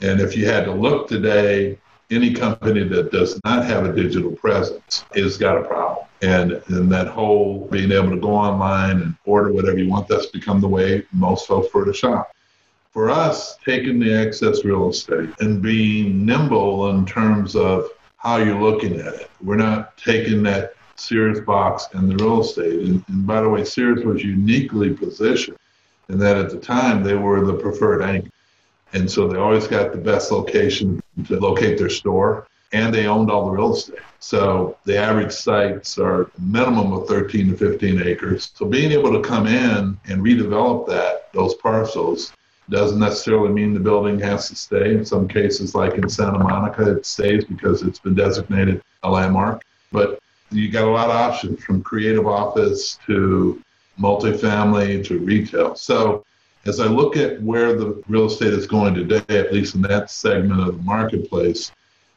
And 0.00 0.20
if 0.20 0.36
you 0.36 0.46
had 0.46 0.66
to 0.66 0.72
look 0.72 1.08
today, 1.08 1.78
any 2.10 2.32
company 2.32 2.84
that 2.84 3.10
does 3.10 3.40
not 3.44 3.64
have 3.64 3.86
a 3.86 3.92
digital 3.92 4.32
presence 4.32 5.04
has 5.14 5.36
got 5.36 5.58
a 5.58 5.62
problem. 5.62 6.06
And, 6.22 6.62
and 6.68 6.90
that 6.90 7.08
whole 7.08 7.66
being 7.68 7.92
able 7.92 8.10
to 8.10 8.16
go 8.16 8.30
online 8.30 9.00
and 9.00 9.14
order 9.24 9.52
whatever 9.52 9.78
you 9.78 9.88
want, 9.88 10.08
that's 10.08 10.26
become 10.26 10.60
the 10.60 10.68
way 10.68 11.04
most 11.12 11.46
folks 11.46 11.68
prefer 11.68 11.86
to 11.86 11.92
shop. 11.92 12.34
For 12.92 13.10
us, 13.10 13.56
taking 13.64 13.98
the 13.98 14.14
excess 14.14 14.64
real 14.64 14.90
estate 14.90 15.30
and 15.40 15.60
being 15.60 16.24
nimble 16.24 16.90
in 16.90 17.04
terms 17.04 17.56
of 17.56 17.88
how 18.16 18.36
you're 18.36 18.60
looking 18.60 19.00
at 19.00 19.14
it, 19.14 19.30
we're 19.42 19.56
not 19.56 19.96
taking 19.98 20.42
that 20.44 20.74
Sears 20.96 21.40
box 21.40 21.88
and 21.92 22.10
the 22.10 22.24
real 22.24 22.40
estate. 22.40 22.80
And, 22.80 23.04
and 23.08 23.26
by 23.26 23.40
the 23.40 23.48
way, 23.48 23.64
Sears 23.64 24.04
was 24.04 24.22
uniquely 24.22 24.94
positioned 24.94 25.58
in 26.08 26.18
that 26.18 26.36
at 26.36 26.50
the 26.50 26.58
time 26.58 27.02
they 27.02 27.14
were 27.14 27.44
the 27.44 27.54
preferred 27.54 28.02
anchor. 28.02 28.30
And 28.94 29.10
so 29.10 29.28
they 29.28 29.36
always 29.36 29.66
got 29.66 29.92
the 29.92 29.98
best 29.98 30.32
location 30.32 31.02
to 31.26 31.38
locate 31.38 31.78
their 31.78 31.90
store 31.90 32.46
and 32.72 32.92
they 32.92 33.06
owned 33.06 33.30
all 33.30 33.44
the 33.44 33.50
real 33.50 33.74
estate. 33.74 33.98
So 34.20 34.76
the 34.84 34.96
average 34.96 35.32
sites 35.32 35.98
are 35.98 36.30
minimum 36.38 36.92
of 36.92 37.06
13 37.06 37.50
to 37.50 37.56
15 37.56 38.02
acres. 38.02 38.52
So 38.54 38.66
being 38.66 38.90
able 38.90 39.12
to 39.12 39.20
come 39.20 39.46
in 39.46 39.98
and 40.08 40.22
redevelop 40.22 40.88
that, 40.88 41.32
those 41.32 41.54
parcels, 41.54 42.32
doesn't 42.70 42.98
necessarily 42.98 43.52
mean 43.52 43.74
the 43.74 43.80
building 43.80 44.18
has 44.20 44.48
to 44.48 44.56
stay. 44.56 44.94
In 44.94 45.04
some 45.04 45.28
cases, 45.28 45.74
like 45.74 45.94
in 45.94 46.08
Santa 46.08 46.38
Monica, 46.38 46.96
it 46.96 47.04
stays 47.04 47.44
because 47.44 47.82
it's 47.82 47.98
been 47.98 48.14
designated 48.14 48.82
a 49.02 49.10
landmark. 49.10 49.62
But 49.92 50.18
you 50.50 50.70
got 50.70 50.84
a 50.84 50.90
lot 50.90 51.10
of 51.10 51.16
options 51.16 51.62
from 51.62 51.82
creative 51.82 52.26
office 52.26 52.98
to 53.06 53.62
multifamily 54.00 55.04
to 55.06 55.18
retail. 55.18 55.74
So 55.74 56.24
as 56.66 56.80
I 56.80 56.86
look 56.86 57.16
at 57.16 57.42
where 57.42 57.74
the 57.74 58.02
real 58.08 58.26
estate 58.26 58.52
is 58.52 58.66
going 58.66 58.94
today, 58.94 59.22
at 59.28 59.52
least 59.52 59.74
in 59.74 59.82
that 59.82 60.10
segment 60.10 60.60
of 60.60 60.76
the 60.78 60.82
marketplace, 60.82 61.72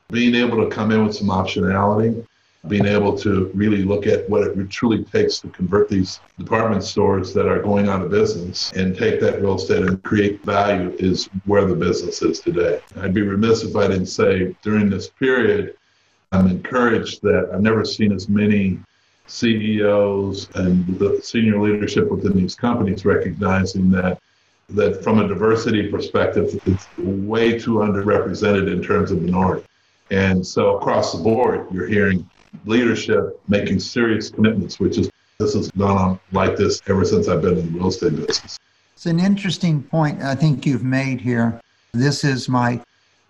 being 0.10 0.36
able 0.36 0.64
to 0.64 0.74
come 0.74 0.92
in 0.92 1.06
with 1.06 1.16
some 1.16 1.28
optionality, 1.28 2.26
being 2.68 2.86
able 2.86 3.18
to 3.18 3.52
really 3.54 3.84
look 3.84 4.08
at 4.08 4.30
what 4.30 4.44
it 4.48 4.70
truly 4.70 5.04
takes 5.04 5.40
to 5.40 5.50
convert 5.50 5.90
these 5.90 6.20
department 6.38 6.84
stores 6.84 7.34
that 7.34 7.48
are 7.48 7.62
going 7.62 7.88
out 7.88 8.02
of 8.02 8.10
business 8.10 8.72
and 8.74 8.98
take 8.98 9.20
that 9.20 9.42
real 9.42 9.56
estate 9.56 9.84
and 9.84 10.02
create 10.04 10.44
value 10.44 10.96
is 10.98 11.30
where 11.46 11.66
the 11.66 11.76
business 11.76 12.22
is 12.22 12.40
today. 12.40 12.82
I'd 12.98 13.14
be 13.14 13.22
remiss 13.22 13.64
if 13.64 13.76
I 13.76 13.88
didn't 13.88 14.08
say 14.08 14.56
during 14.64 14.90
this 14.90 15.10
period, 15.10 15.76
I'm 16.32 16.48
encouraged 16.48 17.22
that 17.22 17.50
I've 17.54 17.62
never 17.62 17.86
seen 17.86 18.12
as 18.12 18.28
many 18.28 18.80
CEOs 19.28 20.50
and 20.56 21.00
the 21.00 21.20
senior 21.22 21.62
leadership 21.62 22.10
within 22.10 22.36
these 22.36 22.56
companies 22.56 23.06
recognizing 23.06 23.92
that 23.92 24.20
that 24.70 25.02
from 25.02 25.20
a 25.20 25.28
diversity 25.28 25.90
perspective, 25.90 26.60
it's 26.66 26.88
way 26.98 27.58
too 27.58 27.76
underrepresented 27.76 28.72
in 28.72 28.84
terms 28.84 29.12
of 29.12 29.22
minority. 29.22 29.66
And 30.12 30.46
so 30.46 30.78
across 30.78 31.14
the 31.14 31.24
board, 31.24 31.68
you're 31.72 31.88
hearing 31.88 32.30
leadership 32.66 33.40
making 33.48 33.80
serious 33.80 34.30
commitments, 34.30 34.80
which 34.80 34.98
is 34.98 35.10
this 35.40 35.54
has 35.54 35.72
gone 35.72 35.98
on 35.98 36.20
like 36.32 36.58
this 36.58 36.82
ever 36.88 37.06
since 37.06 37.28
I've 37.28 37.42
been 37.42 37.58
in 37.58 37.74
the 37.74 37.80
real 37.80 37.88
estate 37.88 38.16
business. 38.16 38.58
It's 38.94 39.06
an 39.06 39.20
interesting 39.20 39.84
point 39.84 40.22
I 40.22 40.36
think 40.36 40.66
you've 40.66 40.84
made 40.84 41.22
here. 41.22 41.62
This 41.94 42.24
is 42.24 42.50
my, 42.50 42.82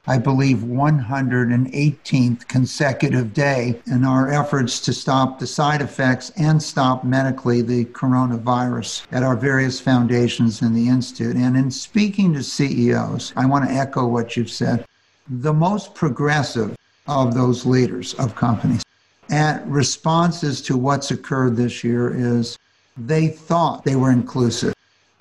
I 0.10 0.18
believe, 0.18 0.60
118th 0.60 2.48
consecutive 2.48 3.34
day 3.34 3.82
in 3.88 4.06
our 4.06 4.32
efforts 4.32 4.80
to 4.82 4.94
stop 4.94 5.38
the 5.38 5.48
side 5.48 5.82
effects 5.82 6.32
and 6.38 6.64
stop 6.64 7.04
medically 7.04 7.62
the 7.62 7.86
coronavirus 7.86 9.06
at 9.12 9.24
our 9.24 9.36
various 9.36 9.82
foundations 9.82 10.62
in 10.62 10.74
the 10.74 10.88
Institute. 10.88 11.36
And 11.36 11.58
in 11.58 11.70
speaking 11.70 12.34
to 12.34 12.44
CEOs, 12.44 13.34
I 13.36 13.46
want 13.46 13.68
to 13.68 13.76
echo 13.76 14.08
what 14.08 14.38
you've 14.38 14.50
said 14.50 14.86
the 15.30 15.54
most 15.54 15.94
progressive 15.94 16.74
of 17.08 17.34
those 17.34 17.66
leaders 17.66 18.14
of 18.14 18.36
companies. 18.36 18.82
at 19.30 19.68
responses 19.68 20.62
to 20.62 20.78
what's 20.78 21.12
occurred 21.12 21.58
this 21.58 21.84
year 21.84 22.14
is 22.16 22.58
they 22.96 23.28
thought 23.28 23.84
they 23.84 23.98
were 23.98 24.12
inclusive. 24.12 24.74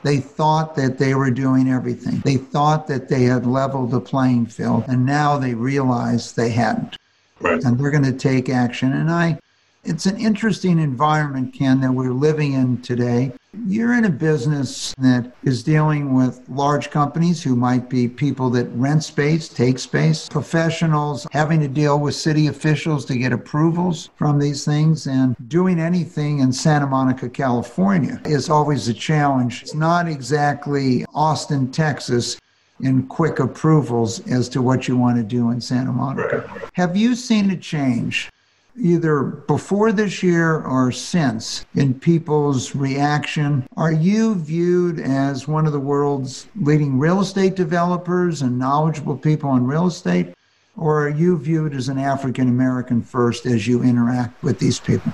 They 0.07 0.19
thought 0.19 0.77
that 0.77 0.99
they 0.99 1.17
were 1.17 1.33
doing 1.33 1.69
everything. 1.69 2.21
They 2.21 2.37
thought 2.37 2.87
that 2.87 3.09
they 3.09 3.25
had 3.25 3.45
leveled 3.45 3.91
the 3.91 4.01
playing 4.01 4.47
field, 4.47 4.85
and 4.87 5.05
now 5.05 5.37
they 5.37 5.55
realize 5.55 6.33
they 6.33 6.51
hadn't. 6.51 6.97
Right. 7.41 7.61
And 7.65 7.77
they're 7.77 7.91
going 7.91 8.05
to 8.05 8.13
take 8.13 8.49
action. 8.49 8.93
And 8.93 9.11
I 9.11 9.41
it's 9.87 10.07
an 10.07 10.19
interesting 10.19 10.78
environment, 10.78 11.55
Ken, 11.55 11.81
that 11.81 11.93
we're 11.93 12.12
living 12.12 12.55
in 12.55 12.83
today. 12.83 13.33
You're 13.66 13.95
in 13.95 14.05
a 14.05 14.11
business 14.11 14.93
that 14.99 15.33
is 15.45 15.62
dealing 15.62 16.12
with 16.12 16.43
large 16.49 16.90
companies 16.90 17.43
who 17.43 17.57
might 17.57 17.88
be 17.88 18.09
people 18.09 18.50
that 18.50 18.66
rent 18.75 19.05
space, 19.05 19.49
take 19.49 19.78
space, 19.78 20.28
professionals 20.28 21.26
having 21.33 21.61
to 21.61 21.69
deal 21.69 21.99
with 21.99 22.14
city 22.14 22.49
officials 22.49 23.05
to 23.07 23.16
get 23.16 23.33
approvals 23.33 24.11
from 24.16 24.38
these 24.38 24.64
things, 24.64 25.07
and 25.07 25.37
doing 25.49 25.78
anything 25.78 26.40
in 26.40 26.52
Santa 26.52 26.87
Monica, 26.87 27.28
California 27.28 28.21
is 28.26 28.50
always 28.50 28.88
a 28.88 28.95
challenge. 28.95 29.62
It's 29.62 29.75
not 29.75 30.09
exactly 30.09 31.07
Austin, 31.14 31.71
Texas 31.71 32.38
in 32.81 33.07
quick 33.07 33.38
approvals 33.38 34.21
as 34.26 34.49
to 34.50 34.61
what 34.61 34.87
you 34.87 34.97
want 34.99 35.16
to 35.16 35.23
do 35.23 35.50
in 35.50 35.61
Santa 35.61 35.93
Monica. 35.93 36.47
Right. 36.47 36.71
Have 36.75 36.95
you 36.95 37.14
seen 37.14 37.50
a 37.50 37.57
change 37.57 38.31
either 38.78 39.23
before 39.23 39.92
this 39.92 40.23
year 40.23 40.61
or 40.62 40.92
since 40.92 41.64
in 41.75 41.99
people's 41.99 42.75
reaction. 42.75 43.66
Are 43.76 43.92
you 43.92 44.35
viewed 44.35 45.00
as 45.00 45.49
one 45.49 45.66
of 45.66 45.73
the 45.73 45.80
world's 45.80 46.47
leading 46.56 46.99
real 46.99 47.21
estate 47.21 47.54
developers 47.54 48.42
and 48.42 48.59
knowledgeable 48.59 49.16
people 49.16 49.54
in 49.56 49.66
real 49.66 49.87
estate? 49.87 50.35
Or 50.76 51.06
are 51.06 51.11
you 51.11 51.38
viewed 51.38 51.75
as 51.75 51.88
an 51.88 51.99
African 51.99 52.49
American 52.49 53.02
first 53.02 53.47
as 53.47 53.66
you 53.66 53.83
interact 53.83 54.42
with 54.42 54.59
these 54.59 54.78
people? 54.78 55.12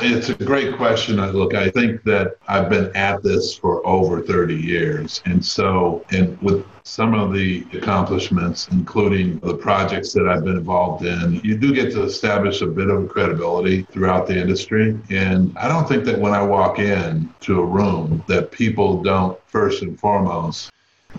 It's 0.00 0.28
a 0.28 0.34
great 0.34 0.76
question. 0.76 1.16
Look, 1.16 1.54
I 1.54 1.70
think 1.70 2.02
that 2.04 2.36
I've 2.48 2.68
been 2.68 2.94
at 2.96 3.22
this 3.22 3.56
for 3.56 3.86
over 3.86 4.20
30 4.20 4.54
years. 4.54 5.22
And 5.24 5.44
so, 5.44 6.04
and 6.10 6.40
with 6.42 6.66
some 6.82 7.14
of 7.14 7.32
the 7.32 7.64
accomplishments, 7.72 8.68
including 8.70 9.38
the 9.40 9.54
projects 9.54 10.12
that 10.14 10.28
I've 10.28 10.44
been 10.44 10.56
involved 10.56 11.04
in, 11.04 11.40
you 11.44 11.56
do 11.56 11.72
get 11.72 11.92
to 11.92 12.02
establish 12.02 12.62
a 12.62 12.66
bit 12.66 12.90
of 12.90 13.08
credibility 13.08 13.82
throughout 13.82 14.26
the 14.26 14.38
industry. 14.38 14.98
And 15.10 15.56
I 15.56 15.68
don't 15.68 15.88
think 15.88 16.04
that 16.04 16.18
when 16.18 16.32
I 16.32 16.42
walk 16.42 16.78
in 16.78 17.32
to 17.40 17.60
a 17.60 17.64
room 17.64 18.24
that 18.26 18.50
people 18.50 19.02
don't 19.02 19.38
first 19.46 19.82
and 19.82 19.98
foremost 19.98 20.70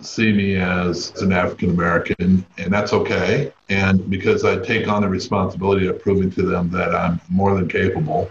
see 0.01 0.31
me 0.31 0.57
as 0.57 1.11
an 1.21 1.31
African 1.31 1.71
American, 1.71 2.45
and 2.57 2.71
that's 2.71 2.93
okay. 2.93 3.51
And 3.69 4.09
because 4.09 4.45
I 4.45 4.57
take 4.59 4.87
on 4.87 5.01
the 5.01 5.09
responsibility 5.09 5.87
of 5.87 5.99
proving 5.99 6.29
to 6.31 6.43
them 6.43 6.69
that 6.71 6.93
I'm 6.93 7.19
more 7.29 7.55
than 7.55 7.67
capable, 7.67 8.29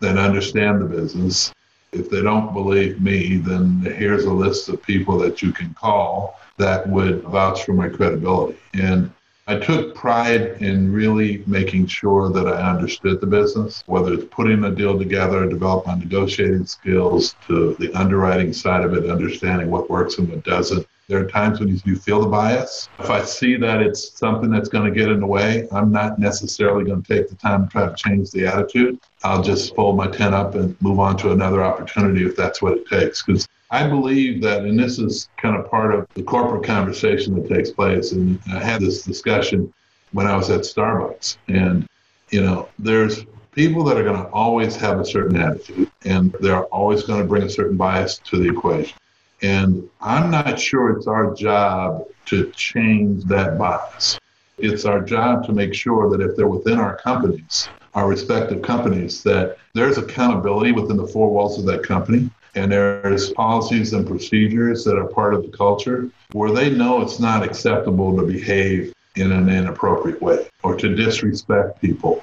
then 0.00 0.18
understand 0.18 0.80
the 0.80 0.86
business. 0.86 1.52
If 1.92 2.10
they 2.10 2.22
don't 2.22 2.52
believe 2.52 3.00
me, 3.00 3.38
then 3.38 3.80
here's 3.80 4.24
a 4.24 4.32
list 4.32 4.68
of 4.68 4.82
people 4.82 5.18
that 5.18 5.40
you 5.42 5.52
can 5.52 5.72
call 5.74 6.38
that 6.58 6.88
would 6.88 7.22
vouch 7.22 7.64
for 7.64 7.72
my 7.72 7.88
credibility. 7.88 8.58
And 8.74 9.10
I 9.46 9.56
took 9.56 9.94
pride 9.94 10.58
in 10.60 10.92
really 10.92 11.42
making 11.46 11.86
sure 11.86 12.28
that 12.30 12.46
I 12.46 12.70
understood 12.70 13.22
the 13.22 13.26
business, 13.26 13.82
whether 13.86 14.12
it's 14.12 14.26
putting 14.30 14.62
a 14.64 14.70
deal 14.70 14.98
together, 14.98 15.48
develop 15.48 15.86
my 15.86 15.94
negotiating 15.94 16.66
skills, 16.66 17.34
to 17.46 17.74
the 17.78 17.90
underwriting 17.94 18.52
side 18.52 18.84
of 18.84 18.92
it, 18.92 19.08
understanding 19.08 19.70
what 19.70 19.88
works 19.88 20.18
and 20.18 20.28
what 20.28 20.44
doesn't. 20.44 20.86
There 21.08 21.18
are 21.18 21.26
times 21.26 21.58
when 21.58 21.68
you 21.68 21.96
feel 21.96 22.20
the 22.20 22.26
bias. 22.26 22.90
If 22.98 23.08
I 23.08 23.24
see 23.24 23.56
that 23.56 23.80
it's 23.80 24.12
something 24.18 24.50
that's 24.50 24.68
going 24.68 24.84
to 24.84 24.90
get 24.90 25.08
in 25.08 25.20
the 25.20 25.26
way, 25.26 25.66
I'm 25.72 25.90
not 25.90 26.18
necessarily 26.18 26.84
going 26.84 27.02
to 27.02 27.16
take 27.16 27.30
the 27.30 27.34
time 27.34 27.66
to 27.66 27.72
try 27.72 27.88
to 27.88 27.94
change 27.94 28.30
the 28.30 28.46
attitude. 28.46 29.00
I'll 29.24 29.42
just 29.42 29.74
fold 29.74 29.96
my 29.96 30.06
tent 30.08 30.34
up 30.34 30.54
and 30.54 30.76
move 30.82 31.00
on 31.00 31.16
to 31.18 31.32
another 31.32 31.64
opportunity 31.64 32.26
if 32.26 32.36
that's 32.36 32.60
what 32.60 32.74
it 32.74 32.86
takes. 32.86 33.22
Because 33.22 33.48
I 33.70 33.88
believe 33.88 34.42
that, 34.42 34.64
and 34.64 34.78
this 34.78 34.98
is 34.98 35.30
kind 35.38 35.56
of 35.56 35.70
part 35.70 35.94
of 35.94 36.06
the 36.12 36.22
corporate 36.22 36.64
conversation 36.64 37.34
that 37.40 37.48
takes 37.48 37.70
place. 37.70 38.12
And 38.12 38.38
I 38.52 38.62
had 38.62 38.82
this 38.82 39.02
discussion 39.02 39.72
when 40.12 40.26
I 40.26 40.36
was 40.36 40.50
at 40.50 40.60
Starbucks. 40.60 41.38
And, 41.48 41.86
you 42.28 42.42
know, 42.42 42.68
there's 42.78 43.24
people 43.52 43.82
that 43.84 43.96
are 43.96 44.04
going 44.04 44.22
to 44.22 44.28
always 44.28 44.76
have 44.76 45.00
a 45.00 45.06
certain 45.06 45.38
attitude, 45.38 45.90
and 46.04 46.36
they're 46.40 46.64
always 46.64 47.04
going 47.04 47.22
to 47.22 47.26
bring 47.26 47.44
a 47.44 47.48
certain 47.48 47.78
bias 47.78 48.18
to 48.24 48.36
the 48.36 48.46
equation. 48.46 48.97
And 49.42 49.88
I'm 50.00 50.30
not 50.30 50.58
sure 50.58 50.96
it's 50.96 51.06
our 51.06 51.34
job 51.34 52.04
to 52.26 52.50
change 52.52 53.24
that 53.24 53.58
bias. 53.58 54.18
It's 54.58 54.84
our 54.84 55.00
job 55.00 55.46
to 55.46 55.52
make 55.52 55.74
sure 55.74 56.10
that 56.10 56.20
if 56.20 56.36
they're 56.36 56.48
within 56.48 56.78
our 56.78 56.96
companies, 56.96 57.68
our 57.94 58.08
respective 58.08 58.62
companies, 58.62 59.22
that 59.22 59.56
there's 59.74 59.98
accountability 59.98 60.72
within 60.72 60.96
the 60.96 61.06
four 61.06 61.30
walls 61.30 61.58
of 61.58 61.64
that 61.66 61.84
company 61.84 62.30
and 62.54 62.72
there's 62.72 63.30
policies 63.32 63.92
and 63.92 64.06
procedures 64.06 64.84
that 64.84 64.98
are 64.98 65.06
part 65.06 65.34
of 65.34 65.42
the 65.42 65.56
culture 65.56 66.10
where 66.32 66.50
they 66.50 66.70
know 66.70 67.00
it's 67.00 67.20
not 67.20 67.44
acceptable 67.44 68.16
to 68.16 68.26
behave 68.26 68.92
in 69.16 69.32
an 69.32 69.48
inappropriate 69.48 70.20
way 70.20 70.48
or 70.62 70.74
to 70.76 70.94
disrespect 70.94 71.80
people 71.80 72.22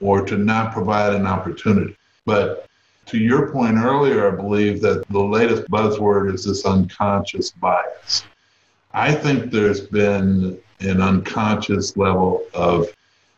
or 0.00 0.24
to 0.24 0.36
not 0.38 0.72
provide 0.72 1.14
an 1.14 1.26
opportunity. 1.26 1.96
But 2.24 2.66
to 3.06 3.18
your 3.18 3.50
point 3.50 3.76
earlier, 3.76 4.32
I 4.32 4.36
believe 4.36 4.80
that 4.82 5.06
the 5.08 5.22
latest 5.22 5.70
buzzword 5.70 6.34
is 6.34 6.44
this 6.44 6.64
unconscious 6.64 7.50
bias. 7.50 8.24
I 8.92 9.12
think 9.12 9.50
there's 9.50 9.80
been 9.80 10.58
an 10.80 11.00
unconscious 11.00 11.96
level 11.96 12.44
of 12.54 12.88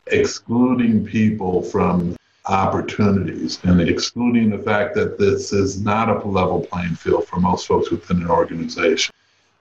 excluding 0.08 1.04
people 1.04 1.62
from 1.62 2.16
opportunities 2.46 3.58
and 3.64 3.80
excluding 3.80 4.50
the 4.50 4.58
fact 4.58 4.94
that 4.94 5.18
this 5.18 5.52
is 5.52 5.80
not 5.80 6.08
a 6.08 6.28
level 6.28 6.60
playing 6.60 6.94
field 6.94 7.26
for 7.26 7.40
most 7.40 7.66
folks 7.66 7.90
within 7.90 8.22
an 8.22 8.30
organization. 8.30 9.12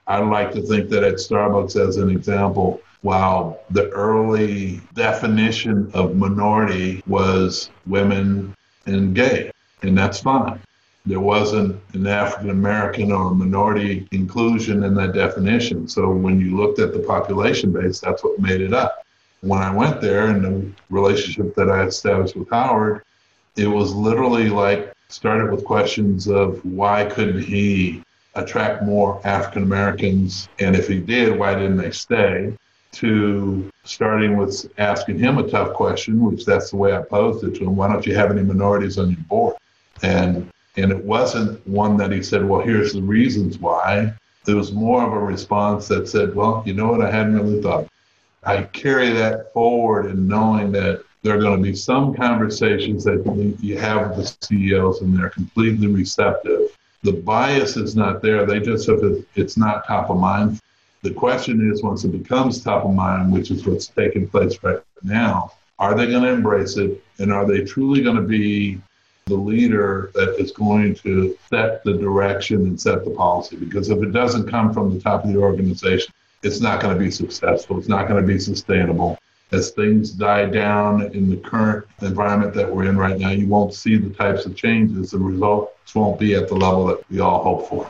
I 0.06 0.18
like 0.18 0.52
to 0.52 0.62
think 0.62 0.88
that 0.90 1.02
at 1.02 1.14
Starbucks, 1.14 1.74
as 1.76 1.96
an 1.96 2.10
example, 2.10 2.80
while 3.02 3.60
the 3.70 3.88
early 3.90 4.80
definition 4.94 5.90
of 5.94 6.16
minority 6.16 7.02
was 7.08 7.70
women 7.86 8.54
and 8.86 9.14
gay, 9.14 9.50
and 9.86 9.96
that's 9.96 10.20
fine. 10.20 10.60
There 11.04 11.20
wasn't 11.20 11.80
an 11.92 12.06
African 12.06 12.50
American 12.50 13.12
or 13.12 13.32
minority 13.34 14.08
inclusion 14.10 14.82
in 14.82 14.94
that 14.94 15.12
definition. 15.12 15.86
So 15.88 16.10
when 16.10 16.40
you 16.40 16.56
looked 16.56 16.80
at 16.80 16.92
the 16.92 16.98
population 16.98 17.72
base, 17.72 18.00
that's 18.00 18.24
what 18.24 18.40
made 18.40 18.60
it 18.60 18.74
up 18.74 19.06
when 19.46 19.60
I 19.60 19.74
went 19.74 20.00
there 20.00 20.28
and 20.28 20.44
the 20.44 20.72
relationship 20.90 21.54
that 21.54 21.70
I 21.70 21.84
established 21.84 22.36
with 22.36 22.50
Howard, 22.50 23.02
it 23.56 23.66
was 23.66 23.94
literally 23.94 24.48
like 24.48 24.92
started 25.08 25.50
with 25.50 25.64
questions 25.64 26.26
of 26.26 26.64
why 26.64 27.04
couldn't 27.04 27.42
he 27.42 28.02
attract 28.34 28.82
more 28.82 29.20
African 29.24 29.62
Americans? 29.62 30.48
And 30.58 30.74
if 30.74 30.88
he 30.88 30.98
did, 30.98 31.38
why 31.38 31.54
didn't 31.54 31.76
they 31.76 31.92
stay? 31.92 32.56
To 32.92 33.70
starting 33.84 34.38
with 34.38 34.72
asking 34.78 35.18
him 35.18 35.36
a 35.36 35.48
tough 35.48 35.74
question, 35.74 36.24
which 36.24 36.46
that's 36.46 36.70
the 36.70 36.76
way 36.76 36.96
I 36.96 37.02
posed 37.02 37.44
it 37.44 37.54
to 37.56 37.64
him. 37.64 37.76
Why 37.76 37.92
don't 37.92 38.06
you 38.06 38.14
have 38.14 38.30
any 38.30 38.42
minorities 38.42 38.98
on 38.98 39.10
your 39.10 39.20
board? 39.28 39.56
And 40.02 40.50
and 40.76 40.92
it 40.92 41.04
wasn't 41.04 41.66
one 41.66 41.96
that 41.96 42.12
he 42.12 42.22
said, 42.22 42.44
well, 42.44 42.60
here's 42.60 42.92
the 42.92 43.02
reasons 43.02 43.58
why. 43.58 44.12
There 44.44 44.56
was 44.56 44.72
more 44.72 45.02
of 45.02 45.12
a 45.12 45.18
response 45.18 45.88
that 45.88 46.08
said, 46.08 46.34
well, 46.34 46.62
you 46.66 46.74
know 46.74 46.88
what, 46.88 47.00
I 47.00 47.10
hadn't 47.10 47.34
really 47.34 47.62
thought. 47.62 47.88
I 48.44 48.62
carry 48.64 49.10
that 49.12 49.52
forward 49.52 50.06
in 50.06 50.28
knowing 50.28 50.70
that 50.72 51.02
there 51.22 51.36
are 51.36 51.40
going 51.40 51.56
to 51.56 51.62
be 51.62 51.74
some 51.74 52.14
conversations 52.14 53.02
that 53.04 53.56
you 53.60 53.78
have 53.78 54.16
with 54.16 54.38
the 54.38 54.46
CEOs 54.46 55.00
and 55.00 55.18
they're 55.18 55.30
completely 55.30 55.88
receptive. 55.88 56.76
The 57.02 57.12
bias 57.12 57.76
is 57.76 57.96
not 57.96 58.22
there. 58.22 58.46
They 58.46 58.60
just 58.60 58.86
have 58.86 59.02
it, 59.02 59.26
it's 59.34 59.56
not 59.56 59.86
top 59.86 60.10
of 60.10 60.18
mind. 60.18 60.60
The 61.02 61.12
question 61.12 61.70
is 61.72 61.82
once 61.82 62.04
it 62.04 62.12
becomes 62.12 62.62
top 62.62 62.84
of 62.84 62.94
mind, 62.94 63.32
which 63.32 63.50
is 63.50 63.66
what's 63.66 63.88
taking 63.88 64.28
place 64.28 64.62
right 64.62 64.80
now, 65.02 65.52
are 65.78 65.96
they 65.96 66.06
going 66.06 66.22
to 66.22 66.30
embrace 66.30 66.76
it? 66.76 67.02
And 67.18 67.32
are 67.32 67.46
they 67.46 67.64
truly 67.64 68.02
going 68.02 68.16
to 68.16 68.22
be 68.22 68.80
the 69.26 69.34
leader 69.34 70.12
that 70.14 70.36
is 70.38 70.52
going 70.52 70.94
to 70.94 71.36
set 71.50 71.82
the 71.82 71.94
direction 71.94 72.58
and 72.58 72.80
set 72.80 73.04
the 73.04 73.10
policy? 73.10 73.56
Because 73.56 73.90
if 73.90 74.00
it 74.00 74.12
doesn't 74.12 74.48
come 74.48 74.72
from 74.72 74.94
the 74.94 75.00
top 75.00 75.24
of 75.24 75.32
the 75.32 75.38
organization, 75.38 76.12
it's 76.44 76.60
not 76.60 76.80
going 76.80 76.96
to 76.96 77.04
be 77.04 77.10
successful. 77.10 77.76
It's 77.76 77.88
not 77.88 78.06
going 78.06 78.20
to 78.20 78.26
be 78.26 78.38
sustainable. 78.38 79.18
As 79.50 79.72
things 79.72 80.12
die 80.12 80.46
down 80.46 81.02
in 81.12 81.28
the 81.28 81.38
current 81.38 81.86
environment 82.02 82.54
that 82.54 82.72
we're 82.72 82.84
in 82.84 82.96
right 82.96 83.18
now, 83.18 83.30
you 83.30 83.48
won't 83.48 83.74
see 83.74 83.96
the 83.96 84.10
types 84.10 84.46
of 84.46 84.54
changes. 84.54 85.10
The 85.10 85.18
results 85.18 85.92
won't 85.92 86.20
be 86.20 86.36
at 86.36 86.46
the 86.46 86.54
level 86.54 86.86
that 86.86 87.10
we 87.10 87.18
all 87.18 87.42
hope 87.42 87.68
for. 87.68 87.88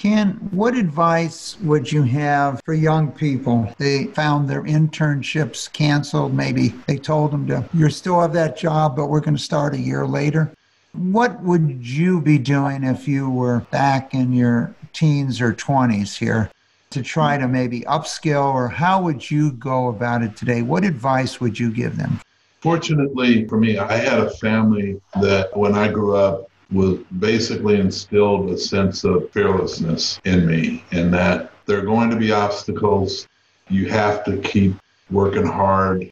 Ken, 0.00 0.30
what 0.50 0.74
advice 0.74 1.58
would 1.60 1.92
you 1.92 2.02
have 2.04 2.62
for 2.64 2.72
young 2.72 3.12
people? 3.12 3.70
They 3.76 4.06
found 4.06 4.48
their 4.48 4.62
internships 4.62 5.70
canceled. 5.70 6.32
Maybe 6.32 6.68
they 6.86 6.96
told 6.96 7.32
them 7.32 7.46
to, 7.48 7.68
you 7.74 7.90
still 7.90 8.18
have 8.22 8.32
that 8.32 8.56
job, 8.56 8.96
but 8.96 9.08
we're 9.08 9.20
going 9.20 9.36
to 9.36 9.42
start 9.42 9.74
a 9.74 9.78
year 9.78 10.06
later. 10.06 10.50
What 10.94 11.42
would 11.42 11.86
you 11.86 12.22
be 12.22 12.38
doing 12.38 12.82
if 12.82 13.06
you 13.06 13.28
were 13.28 13.60
back 13.70 14.14
in 14.14 14.32
your 14.32 14.74
teens 14.94 15.38
or 15.38 15.52
20s 15.52 16.16
here? 16.16 16.50
to 16.90 17.02
try 17.02 17.38
to 17.38 17.46
maybe 17.46 17.82
upskill, 17.82 18.52
or 18.52 18.66
how 18.66 19.00
would 19.00 19.30
you 19.30 19.52
go 19.52 19.86
about 19.86 20.22
it 20.22 20.36
today? 20.36 20.60
What 20.60 20.84
advice 20.84 21.40
would 21.40 21.56
you 21.56 21.70
give 21.70 21.96
them? 21.96 22.20
Fortunately 22.60 23.46
for 23.46 23.58
me, 23.58 23.78
I 23.78 23.96
had 23.96 24.18
a 24.18 24.28
family 24.28 25.00
that 25.20 25.56
when 25.56 25.76
I 25.76 25.86
grew 25.86 26.16
up 26.16 26.49
was 26.72 26.98
basically 27.18 27.80
instilled 27.80 28.50
a 28.50 28.58
sense 28.58 29.04
of 29.04 29.30
fearlessness 29.30 30.20
in 30.24 30.46
me, 30.46 30.84
and 30.92 31.12
that 31.12 31.52
there 31.66 31.78
are 31.78 31.86
going 31.86 32.10
to 32.10 32.16
be 32.16 32.32
obstacles. 32.32 33.26
You 33.68 33.88
have 33.88 34.24
to 34.24 34.38
keep 34.38 34.74
working 35.10 35.46
hard. 35.46 36.10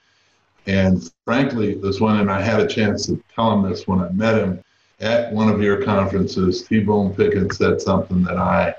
And 0.66 1.11
frankly, 1.25 1.75
this 1.75 2.01
one, 2.01 2.21
and 2.21 2.31
I 2.31 2.40
had 2.40 2.61
a 2.61 2.66
chance 2.66 3.07
to 3.07 3.23
tell 3.35 3.53
him 3.53 3.68
this 3.68 3.87
when 3.87 4.01
I 4.01 4.11
met 4.11 4.38
him 4.38 4.62
at 5.01 5.33
one 5.33 5.49
of 5.49 5.62
your 5.62 5.83
conferences. 5.83 6.62
T 6.62 6.81
Boone 6.81 7.14
Pickens 7.14 7.57
said 7.57 7.81
something 7.81 8.23
that 8.25 8.37
I 8.37 8.75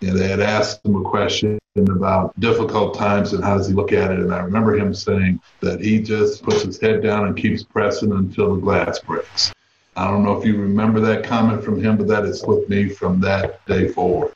and 0.00 0.18
they 0.18 0.28
had 0.28 0.40
asked 0.40 0.84
him 0.84 0.96
a 0.96 1.02
question 1.02 1.58
about 1.76 2.38
difficult 2.38 2.94
times 2.94 3.32
and 3.32 3.42
how 3.42 3.56
does 3.56 3.68
he 3.68 3.72
look 3.72 3.92
at 3.92 4.10
it. 4.10 4.18
And 4.18 4.34
I 4.34 4.40
remember 4.40 4.76
him 4.76 4.92
saying 4.92 5.40
that 5.60 5.80
he 5.80 6.02
just 6.02 6.42
puts 6.42 6.62
his 6.62 6.80
head 6.80 7.02
down 7.02 7.26
and 7.26 7.36
keeps 7.36 7.62
pressing 7.62 8.12
until 8.12 8.54
the 8.54 8.60
glass 8.60 8.98
breaks. 8.98 9.53
I 9.96 10.08
don't 10.08 10.24
know 10.24 10.36
if 10.38 10.44
you 10.44 10.56
remember 10.56 11.00
that 11.00 11.24
comment 11.24 11.62
from 11.62 11.82
him, 11.82 11.96
but 11.96 12.08
that 12.08 12.24
with 12.46 12.68
me 12.68 12.88
from 12.88 13.20
that 13.20 13.64
day 13.66 13.88
forward. 13.88 14.32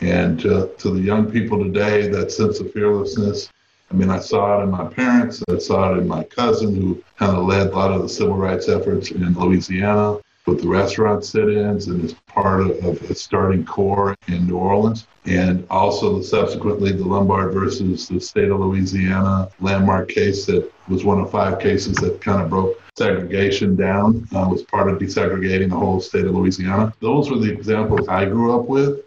And 0.00 0.40
to, 0.40 0.70
to 0.78 0.90
the 0.90 1.00
young 1.00 1.30
people 1.30 1.62
today, 1.62 2.08
that 2.08 2.32
sense 2.32 2.60
of 2.60 2.72
fearlessness, 2.72 3.48
I 3.90 3.94
mean, 3.94 4.10
I 4.10 4.18
saw 4.18 4.58
it 4.58 4.64
in 4.64 4.70
my 4.70 4.86
parents, 4.86 5.42
I 5.48 5.58
saw 5.58 5.94
it 5.94 5.98
in 5.98 6.08
my 6.08 6.24
cousin 6.24 6.74
who 6.74 7.02
kind 7.18 7.36
of 7.36 7.44
led 7.44 7.68
a 7.68 7.70
lot 7.70 7.92
of 7.92 8.02
the 8.02 8.08
civil 8.08 8.36
rights 8.36 8.68
efforts 8.68 9.10
in 9.10 9.34
Louisiana 9.34 10.18
with 10.48 10.62
the 10.62 10.68
restaurant 10.68 11.24
sit-ins 11.24 11.88
and 11.88 12.04
as 12.04 12.14
part 12.26 12.60
of, 12.60 12.70
of 12.84 13.10
a 13.10 13.14
starting 13.14 13.64
CORE 13.64 14.16
in 14.28 14.46
New 14.46 14.56
Orleans. 14.56 15.06
And 15.26 15.66
also 15.68 16.22
subsequently 16.22 16.92
the 16.92 17.04
Lombard 17.04 17.52
versus 17.52 18.08
the 18.08 18.18
state 18.18 18.50
of 18.50 18.60
Louisiana 18.60 19.50
landmark 19.60 20.08
case 20.08 20.46
that 20.46 20.70
was 20.88 21.04
one 21.04 21.20
of 21.20 21.30
five 21.30 21.60
cases 21.60 22.00
that 22.00 22.20
kind 22.22 22.42
of 22.42 22.48
broke 22.48 22.80
segregation 22.96 23.76
down, 23.76 24.26
uh, 24.34 24.48
was 24.50 24.62
part 24.62 24.90
of 24.90 24.98
desegregating 24.98 25.68
the 25.68 25.76
whole 25.76 26.00
state 26.00 26.24
of 26.24 26.34
Louisiana. 26.34 26.92
Those 27.00 27.30
were 27.30 27.38
the 27.38 27.52
examples 27.52 28.08
I 28.08 28.24
grew 28.24 28.58
up 28.58 28.66
with. 28.66 29.00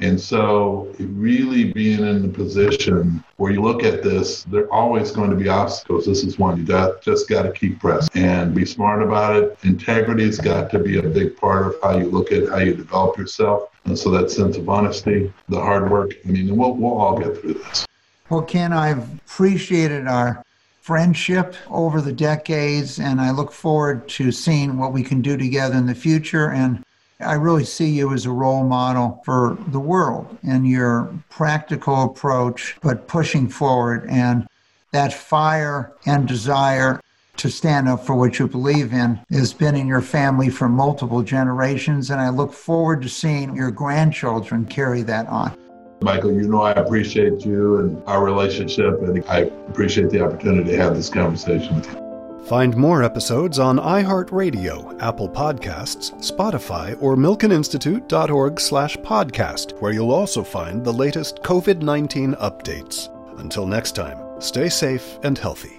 And 0.00 0.20
so, 0.20 0.94
really 0.98 1.72
being 1.72 2.06
in 2.06 2.22
the 2.22 2.28
position 2.28 3.24
where 3.36 3.50
you 3.50 3.60
look 3.60 3.82
at 3.82 4.04
this, 4.04 4.44
there 4.44 4.64
are 4.64 4.72
always 4.72 5.10
going 5.10 5.30
to 5.30 5.36
be 5.36 5.48
obstacles. 5.48 6.06
This 6.06 6.22
is 6.22 6.38
one 6.38 6.56
you 6.56 6.64
got 6.64 7.02
just 7.02 7.28
got 7.28 7.42
to 7.42 7.52
keep 7.52 7.80
pressing 7.80 8.22
and 8.22 8.54
be 8.54 8.64
smart 8.64 9.02
about 9.02 9.36
it. 9.36 9.58
Integrity 9.64 10.24
has 10.24 10.38
got 10.38 10.70
to 10.70 10.78
be 10.78 10.98
a 10.98 11.02
big 11.02 11.36
part 11.36 11.66
of 11.66 11.76
how 11.82 11.98
you 11.98 12.06
look 12.06 12.30
at 12.30 12.48
how 12.48 12.58
you 12.58 12.74
develop 12.74 13.18
yourself. 13.18 13.70
And 13.86 13.98
so 13.98 14.10
that 14.10 14.30
sense 14.30 14.56
of 14.56 14.68
honesty, 14.68 15.32
the 15.48 15.58
hard 15.58 15.90
work, 15.90 16.14
I 16.24 16.28
mean, 16.28 16.56
we'll, 16.56 16.74
we'll 16.74 16.96
all 16.96 17.18
get 17.18 17.36
through 17.40 17.54
this. 17.54 17.86
Well, 18.30 18.42
Ken, 18.42 18.72
I've 18.72 19.12
appreciated 19.14 20.06
our 20.06 20.44
friendship 20.80 21.54
over 21.68 22.00
the 22.00 22.12
decades, 22.12 23.00
and 23.00 23.20
I 23.20 23.30
look 23.30 23.52
forward 23.52 24.08
to 24.10 24.30
seeing 24.30 24.78
what 24.78 24.92
we 24.92 25.02
can 25.02 25.22
do 25.22 25.36
together 25.36 25.76
in 25.76 25.86
the 25.86 25.94
future. 25.94 26.50
And 26.50 26.84
I 27.20 27.34
really 27.34 27.64
see 27.64 27.88
you 27.88 28.12
as 28.12 28.26
a 28.26 28.30
role 28.30 28.62
model 28.62 29.20
for 29.24 29.58
the 29.68 29.80
world 29.80 30.38
and 30.44 30.68
your 30.68 31.12
practical 31.30 32.04
approach, 32.04 32.76
but 32.80 33.08
pushing 33.08 33.48
forward 33.48 34.06
and 34.08 34.46
that 34.92 35.12
fire 35.12 35.92
and 36.06 36.28
desire 36.28 37.00
to 37.38 37.50
stand 37.50 37.88
up 37.88 38.06
for 38.06 38.14
what 38.14 38.38
you 38.38 38.46
believe 38.46 38.92
in 38.92 39.18
has 39.30 39.52
been 39.52 39.74
in 39.74 39.88
your 39.88 40.00
family 40.00 40.48
for 40.48 40.68
multiple 40.68 41.22
generations. 41.22 42.10
And 42.10 42.20
I 42.20 42.28
look 42.28 42.52
forward 42.52 43.02
to 43.02 43.08
seeing 43.08 43.54
your 43.54 43.72
grandchildren 43.72 44.64
carry 44.66 45.02
that 45.02 45.26
on. 45.26 45.56
Michael, 46.00 46.32
you 46.32 46.46
know 46.48 46.62
I 46.62 46.72
appreciate 46.72 47.44
you 47.44 47.78
and 47.78 48.02
our 48.06 48.24
relationship, 48.24 49.02
and 49.02 49.24
I 49.24 49.40
appreciate 49.68 50.10
the 50.10 50.24
opportunity 50.24 50.70
to 50.70 50.76
have 50.76 50.94
this 50.94 51.08
conversation 51.08 51.74
with 51.76 51.92
you. 51.92 52.07
Find 52.48 52.74
more 52.78 53.02
episodes 53.02 53.58
on 53.58 53.76
iHeartRadio, 53.76 54.98
Apple 55.02 55.28
Podcasts, 55.28 56.14
Spotify, 56.14 56.96
or 56.98 57.14
milkeninstitute.org 57.14 58.58
slash 58.58 58.96
podcast, 58.96 59.78
where 59.82 59.92
you'll 59.92 60.12
also 60.12 60.42
find 60.42 60.82
the 60.82 60.92
latest 60.92 61.42
COVID-19 61.42 62.40
updates. 62.40 63.10
Until 63.38 63.66
next 63.66 63.92
time, 63.92 64.40
stay 64.40 64.70
safe 64.70 65.18
and 65.22 65.36
healthy. 65.36 65.77